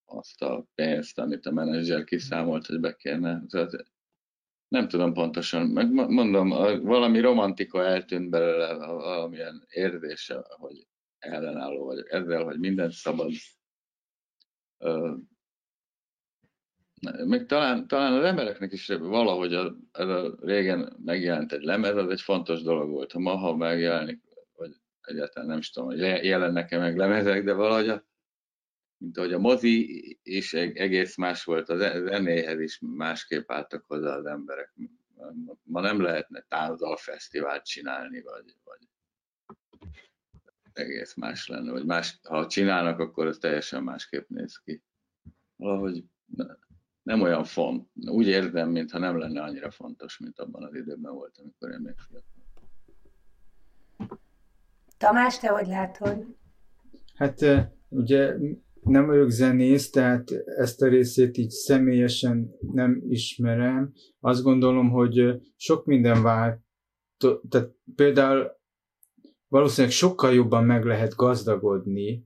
azt 0.06 0.42
a 0.42 0.68
pénzt, 0.76 1.20
amit 1.20 1.46
a 1.46 1.52
menedzser 1.52 2.04
kiszámolt, 2.04 2.66
hogy 2.66 2.80
be 2.80 2.96
kéne. 2.96 3.44
Tehát 3.50 3.72
nem 4.68 4.88
tudom 4.88 5.14
pontosan, 5.14 5.68
meg 5.68 5.92
mondom, 5.92 6.50
valami 6.84 7.20
romantika 7.20 7.86
eltűnt 7.86 8.30
belőle, 8.30 8.74
valamilyen 8.76 9.66
érzése, 9.70 10.46
hogy 10.50 10.88
ellenálló 11.20 11.86
vagy 11.86 12.06
ezzel, 12.08 12.44
hogy 12.44 12.60
minden 12.60 12.90
szabad. 12.92 13.32
Még 17.26 17.46
talán, 17.46 17.88
talán 17.88 18.14
az 18.14 18.24
embereknek 18.24 18.72
is 18.72 18.88
valahogy 18.88 19.54
a, 19.54 19.76
ez 19.92 20.08
a 20.08 20.36
régen 20.42 20.96
megjelent 21.06 21.52
egy 21.52 21.64
lemez, 21.64 21.96
az 21.96 22.10
egy 22.10 22.22
fontos 22.22 22.62
dolog 22.62 22.90
volt. 22.90 23.12
Ha 23.12 23.20
ma, 23.20 23.36
ha 23.36 23.56
megjelenik 23.56 24.23
egyáltalán 25.08 25.50
nem 25.50 25.58
is 25.58 25.70
tudom, 25.70 25.90
hogy 25.90 26.00
jelennek-e 26.00 26.78
meg 26.78 26.98
lemezek, 26.98 27.44
de 27.44 27.54
valahogy 27.54 27.90
a, 27.90 28.06
mint 28.98 29.18
ahogy 29.18 29.34
a 29.34 29.40
mozi 29.40 30.20
is 30.24 30.54
egész 30.54 31.16
más 31.16 31.44
volt, 31.44 31.70
az 31.70 31.80
zenéhez 31.80 32.60
is 32.60 32.80
másképp 32.82 33.52
álltak 33.52 33.84
hozzá 33.88 34.16
az 34.16 34.26
emberek. 34.26 34.74
Ma 35.64 35.82
nem 35.82 36.02
lehetne 36.02 36.46
fesztivált 36.96 37.66
csinálni, 37.66 38.22
vagy, 38.22 38.56
vagy 38.64 38.88
egész 40.74 41.14
más 41.14 41.48
lenne, 41.48 41.72
vagy 41.72 41.86
más, 41.86 42.20
ha 42.24 42.48
csinálnak, 42.48 43.00
akkor 43.00 43.28
ez 43.28 43.38
teljesen 43.38 43.84
másképp 43.84 44.30
néz 44.30 44.58
ki. 44.58 44.84
Valahogy 45.56 46.04
nem 47.04 47.22
olyan 47.22 47.44
font. 47.44 47.90
Úgy 47.94 48.28
érzem, 48.28 48.70
mintha 48.70 48.98
nem 49.00 49.18
lenne 49.18 49.42
annyira 49.42 49.72
fontos, 49.72 50.18
mint 50.18 50.40
abban 50.40 50.64
az 50.64 50.76
időben 50.76 51.14
volt, 51.14 51.38
amikor 51.38 51.72
én 51.72 51.80
még 51.80 51.96
fiatal. 51.98 52.33
Tamás, 55.04 55.40
te 55.40 55.48
hogy 55.48 55.68
látod? 55.68 56.26
Hát 57.16 57.46
ugye 57.90 58.36
nem 58.82 59.06
vagyok 59.06 59.30
zenész, 59.30 59.90
tehát 59.90 60.32
ezt 60.46 60.82
a 60.82 60.88
részét 60.88 61.38
így 61.38 61.50
személyesen 61.50 62.52
nem 62.60 63.02
ismerem. 63.08 63.94
Azt 64.20 64.44
gondolom, 64.44 64.90
hogy 64.90 65.42
sok 65.56 65.86
minden 65.86 66.22
vált, 66.22 66.62
tehát 67.50 67.70
például 67.96 68.52
valószínűleg 69.48 69.96
sokkal 69.96 70.34
jobban 70.34 70.64
meg 70.64 70.84
lehet 70.84 71.16
gazdagodni, 71.16 72.26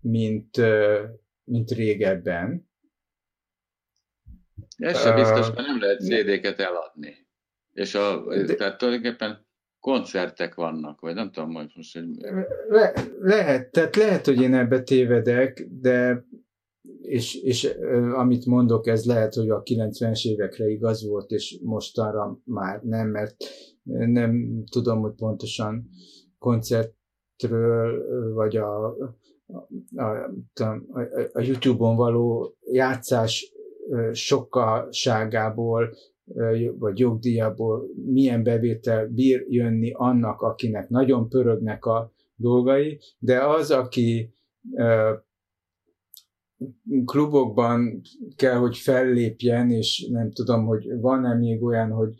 mint, 0.00 0.56
mint 1.44 1.70
régebben. 1.70 2.70
Ez 4.76 5.00
sem 5.00 5.14
biztos, 5.14 5.46
mert 5.46 5.66
nem 5.66 5.80
lehet 5.80 6.00
CD-ket 6.00 6.58
eladni. 6.58 7.26
És 7.72 7.94
a, 7.94 8.24
de, 8.26 8.54
tehát 8.54 8.78
tulajdonképpen 8.78 9.46
koncertek 9.82 10.54
vannak, 10.54 11.00
vagy 11.00 11.14
nem 11.14 11.30
tudom, 11.30 11.54
hogy 11.54 11.72
most... 11.74 11.98
Hogy... 11.98 12.06
Le, 12.68 12.92
lehet, 13.20 13.70
tehát 13.70 13.96
lehet, 13.96 14.26
hogy 14.26 14.40
én 14.40 14.54
ebbe 14.54 14.82
tévedek, 14.82 15.68
de 15.70 16.26
és, 17.00 17.34
és 17.34 17.76
amit 18.12 18.46
mondok, 18.46 18.86
ez 18.86 19.04
lehet, 19.04 19.34
hogy 19.34 19.50
a 19.50 19.62
90-es 19.62 20.26
évekre 20.26 20.68
igaz 20.68 21.06
volt, 21.06 21.30
és 21.30 21.58
mostanra 21.62 22.38
már 22.44 22.82
nem, 22.82 23.08
mert 23.08 23.36
nem 24.06 24.62
tudom, 24.70 25.00
hogy 25.00 25.14
pontosan 25.14 25.88
koncertről, 26.38 28.04
vagy 28.34 28.56
a, 28.56 28.86
a, 29.96 30.06
a, 30.54 30.64
a 31.32 31.40
YouTube-on 31.40 31.96
való 31.96 32.56
játszás 32.60 33.52
sokkaságából 34.12 35.94
vagy 36.78 36.98
jogdíjából 36.98 37.86
milyen 38.04 38.42
bevétel 38.42 39.06
bír 39.06 39.44
jönni 39.48 39.90
annak, 39.92 40.40
akinek 40.40 40.88
nagyon 40.88 41.28
pörögnek 41.28 41.84
a 41.84 42.12
dolgai, 42.36 43.00
de 43.18 43.44
az, 43.44 43.70
aki 43.70 44.34
klubokban 47.04 48.00
kell, 48.36 48.56
hogy 48.56 48.76
fellépjen, 48.76 49.70
és 49.70 50.08
nem 50.10 50.30
tudom, 50.30 50.66
hogy 50.66 51.00
van-e 51.00 51.34
még 51.34 51.62
olyan, 51.62 51.90
hogy 51.90 52.14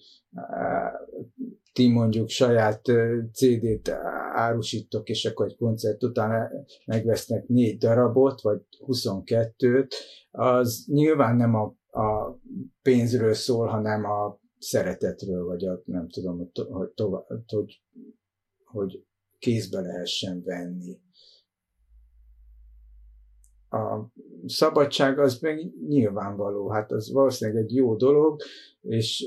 ti 1.72 1.88
mondjuk 1.88 2.28
saját 2.28 2.82
CD-t 3.32 3.88
árusítok, 4.32 5.08
és 5.08 5.24
akkor 5.24 5.46
egy 5.46 5.56
koncert 5.56 6.02
után 6.02 6.50
megvesznek 6.86 7.46
négy 7.46 7.78
darabot, 7.78 8.40
vagy 8.40 8.60
22-t, 8.86 9.92
az 10.30 10.84
nyilván 10.86 11.36
nem 11.36 11.54
a, 11.54 11.74
a 11.92 12.38
pénzről 12.82 13.34
szól, 13.34 13.66
hanem 13.66 14.04
a 14.04 14.40
szeretetről, 14.58 15.44
vagy 15.44 15.64
a, 15.64 15.82
nem 15.84 16.08
tudom, 16.08 16.50
hogy, 16.70 16.90
tovább, 16.90 17.26
hogy, 17.46 17.82
hogy 18.64 19.04
kézbe 19.38 19.80
lehessen 19.80 20.42
venni. 20.42 21.00
A 23.68 24.12
szabadság 24.46 25.18
az 25.18 25.38
meg 25.38 25.72
nyilvánvaló, 25.88 26.68
hát 26.68 26.92
az 26.92 27.12
valószínűleg 27.12 27.62
egy 27.62 27.74
jó 27.74 27.96
dolog, 27.96 28.40
és 28.80 29.26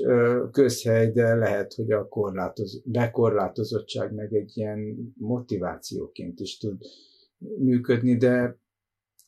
közhely, 0.50 1.12
de 1.12 1.34
lehet, 1.34 1.74
hogy 1.74 1.90
a 1.90 2.08
korlátoz, 2.08 2.82
bekorlátozottság 2.84 4.14
meg 4.14 4.34
egy 4.34 4.56
ilyen 4.56 5.12
motivációként 5.16 6.40
is 6.40 6.58
tud 6.58 6.82
működni, 7.38 8.16
de 8.16 8.58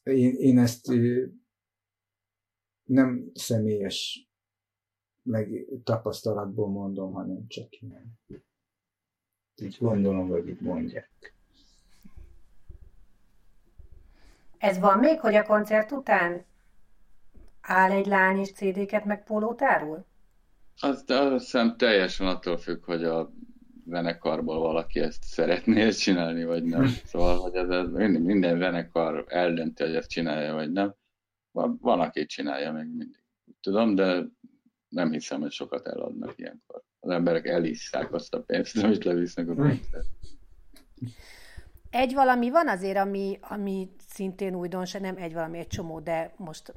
én, 0.02 0.34
én 0.34 0.58
ezt 0.58 0.92
nem 2.88 3.30
személyes 3.34 4.28
meg 5.22 5.66
tapasztalatból 5.84 6.68
mondom, 6.68 7.12
hanem 7.12 7.46
csak 7.48 7.80
ilyen. 7.80 8.18
Így 9.62 9.76
gondolom, 9.80 10.28
hogy 10.28 10.48
itt 10.48 10.60
mondják. 10.60 11.34
Ez 14.58 14.78
van 14.78 14.98
még, 14.98 15.20
hogy 15.20 15.34
a 15.34 15.42
koncert 15.42 15.92
után 15.92 16.44
áll 17.60 17.90
egy 17.90 18.06
lány 18.06 18.38
és 18.38 18.52
CD-ket 18.52 19.04
meg 19.04 19.24
pólót 19.24 19.62
árul? 19.62 20.04
Azt, 20.80 21.10
azt 21.10 21.44
hiszem 21.44 21.76
teljesen 21.76 22.26
attól 22.26 22.56
függ, 22.56 22.84
hogy 22.84 23.04
a 23.04 23.32
zenekarból 23.86 24.58
valaki 24.58 25.00
ezt 25.00 25.22
szeretné 25.22 25.90
csinálni, 25.90 26.44
vagy 26.44 26.64
nem. 26.64 26.86
Szóval, 27.04 27.36
hogy 27.38 27.54
ez, 27.54 27.68
ez 27.68 27.88
minden 28.20 28.58
zenekar 28.58 29.24
eldönti, 29.28 29.82
hogy 29.82 29.94
ezt 29.94 30.10
csinálja, 30.10 30.54
vagy 30.54 30.72
nem. 30.72 30.94
Van, 31.58 31.78
van 31.80 32.00
aki 32.00 32.26
csinálja 32.26 32.72
még 32.72 32.86
mindig. 32.86 33.22
Tudom, 33.60 33.94
de 33.94 34.24
nem 34.88 35.10
hiszem, 35.10 35.40
hogy 35.40 35.50
sokat 35.50 35.86
eladnak 35.86 36.38
ilyenkor. 36.38 36.82
Az 37.00 37.10
emberek 37.10 37.46
elisszák 37.46 38.12
azt 38.12 38.34
a 38.34 38.42
pénzt, 38.42 38.76
amit 38.76 39.04
levisznek 39.04 39.48
a 39.48 39.54
pénzt. 39.54 39.96
Egy 41.90 42.14
valami 42.14 42.50
van 42.50 42.68
azért, 42.68 42.96
ami, 42.96 43.38
ami 43.40 43.90
szintén 44.08 44.54
újdonság, 44.54 45.00
nem 45.00 45.16
egy 45.16 45.32
valami, 45.32 45.58
egy 45.58 45.66
csomó, 45.66 46.00
de 46.00 46.32
most 46.36 46.74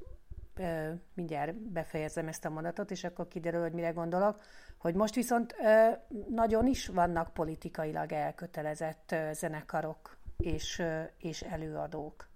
ö, 0.55 0.91
mindjárt 1.13 1.55
befejezem 1.55 2.27
ezt 2.27 2.45
a 2.45 2.49
mondatot, 2.49 2.91
és 2.91 3.03
akkor 3.03 3.27
kiderül, 3.27 3.61
hogy 3.61 3.73
mire 3.73 3.89
gondolok, 3.89 4.41
hogy 4.77 4.95
most 4.95 5.15
viszont 5.15 5.55
ö, 5.63 5.89
nagyon 6.29 6.67
is 6.67 6.87
vannak 6.87 7.33
politikailag 7.33 8.11
elkötelezett 8.11 9.11
ö, 9.11 9.29
zenekarok 9.33 10.17
és, 10.37 10.79
ö, 10.79 11.01
és 11.17 11.41
előadók. 11.41 12.29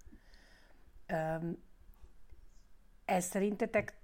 Ö, 1.06 1.14
ez 3.06 3.24
szerintetek 3.24 3.94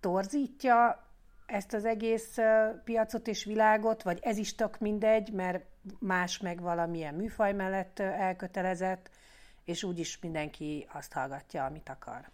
torzítja 0.00 1.06
ezt 1.46 1.72
az 1.72 1.84
egész 1.84 2.36
piacot 2.84 3.26
és 3.26 3.44
világot, 3.44 4.02
vagy 4.02 4.18
ez 4.22 4.36
is 4.36 4.54
tök 4.54 4.78
mindegy, 4.78 5.32
mert 5.32 5.64
más 5.98 6.38
meg 6.38 6.60
valamilyen 6.60 7.14
műfaj 7.14 7.52
mellett 7.52 7.98
elkötelezett, 7.98 9.10
és 9.64 9.84
úgyis 9.84 10.18
mindenki 10.18 10.88
azt 10.92 11.12
hallgatja, 11.12 11.64
amit 11.64 11.88
akar. 11.88 12.30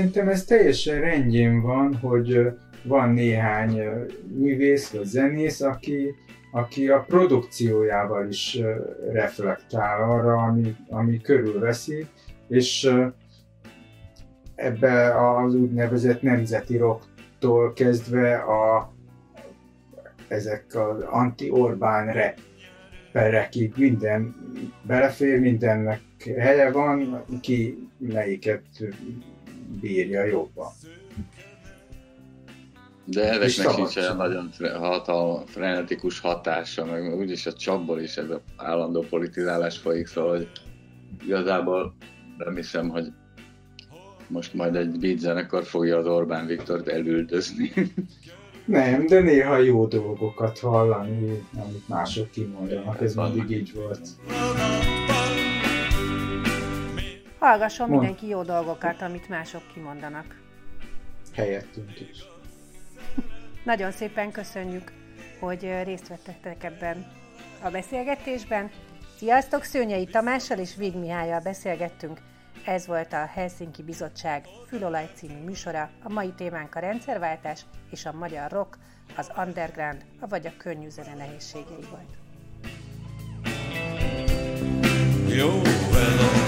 Szerintem 0.00 0.28
ez 0.28 0.44
teljesen 0.44 1.00
rendjén 1.00 1.60
van, 1.60 1.94
hogy 1.94 2.52
van 2.82 3.10
néhány 3.10 3.80
művész 4.34 4.90
vagy 4.90 5.04
zenész, 5.04 5.60
aki, 5.60 6.14
aki 6.52 6.88
a 6.88 7.04
produkciójával 7.08 8.28
is 8.28 8.58
reflektál 9.12 10.10
arra, 10.10 10.34
ami, 10.34 10.74
ami 10.88 11.20
körülveszi, 11.20 12.06
és 12.48 12.90
ebbe 14.54 15.14
az 15.28 15.54
úgynevezett 15.54 16.22
nemzeti 16.22 16.76
rocktól 16.76 17.72
kezdve 17.72 18.34
a, 18.34 18.92
ezek 20.28 20.64
az 20.74 21.02
anti-Orbán 21.02 22.12
rapperekig 23.12 23.72
minden 23.76 24.34
belefér, 24.82 25.40
mindennek 25.40 26.00
helye 26.38 26.70
van, 26.70 27.24
ki 27.40 27.88
melyiket 27.98 28.62
bírja 29.80 30.24
jobban. 30.24 30.72
De 33.04 33.30
ezeknek 33.30 33.74
sincs 33.74 33.96
olyan 33.96 34.16
nagyon 34.16 34.50
hatal, 34.78 35.46
frenetikus 35.46 36.20
hatása, 36.20 36.84
meg 36.84 37.16
úgyis 37.18 37.46
a 37.46 37.52
csapból 37.52 38.00
is 38.00 38.16
ez 38.16 38.30
az 38.30 38.40
állandó 38.56 39.04
politizálás 39.10 39.78
folyik, 39.78 40.06
szóval 40.06 40.36
hogy 40.36 40.48
igazából 41.26 41.94
nem 42.36 42.54
hiszem, 42.54 42.88
hogy 42.88 43.12
most 44.28 44.54
majd 44.54 44.76
egy 44.76 44.98
beat 44.98 45.18
zenekar 45.18 45.64
fogja 45.64 45.98
az 45.98 46.06
Orbán 46.06 46.46
Viktort 46.46 46.88
elüldözni. 46.88 47.72
Nem, 48.64 49.06
de 49.06 49.20
néha 49.20 49.58
jó 49.58 49.86
dolgokat 49.86 50.58
hallani, 50.58 51.42
amit 51.54 51.88
mások 51.88 52.30
kimondanak, 52.30 53.00
ez 53.00 53.14
mindig 53.14 53.50
így 53.50 53.72
volt. 53.74 54.08
Hallgasson 57.40 57.88
Mond. 57.88 58.00
mindenki 58.00 58.28
jó 58.28 58.42
dolgokat, 58.42 59.02
amit 59.02 59.28
mások 59.28 59.62
kimondanak. 59.72 60.40
Helyettünk 61.34 62.00
is. 62.00 62.24
Nagyon 63.64 63.90
szépen 63.90 64.30
köszönjük, 64.30 64.92
hogy 65.38 65.70
részt 65.84 66.08
vettetek 66.08 66.64
ebben 66.64 67.06
a 67.62 67.70
beszélgetésben. 67.70 68.70
Sziasztok, 69.16 69.62
Szőnyei 69.62 70.06
Tamással 70.06 70.58
és 70.58 70.76
Vég 70.76 70.96
Mihályjal 70.96 71.40
beszélgettünk 71.40 72.20
Ez 72.64 72.86
volt 72.86 73.12
a 73.12 73.26
Helsinki 73.26 73.82
Bizottság 73.82 74.44
Fülolaj 74.66 75.10
című 75.14 75.44
műsora. 75.44 75.90
A 76.02 76.12
mai 76.12 76.32
témánk 76.36 76.74
a 76.74 76.80
rendszerváltás 76.80 77.60
és 77.90 78.06
a 78.06 78.12
magyar 78.12 78.50
rock, 78.50 78.78
az 79.16 79.30
underground, 79.36 80.04
vagy 80.28 80.46
a 80.46 80.52
könnyű 80.56 80.88
zene 80.88 81.14
nehézségei 81.14 81.86
volt. 81.90 82.18
Jó, 85.36 85.48
well, 85.92 86.39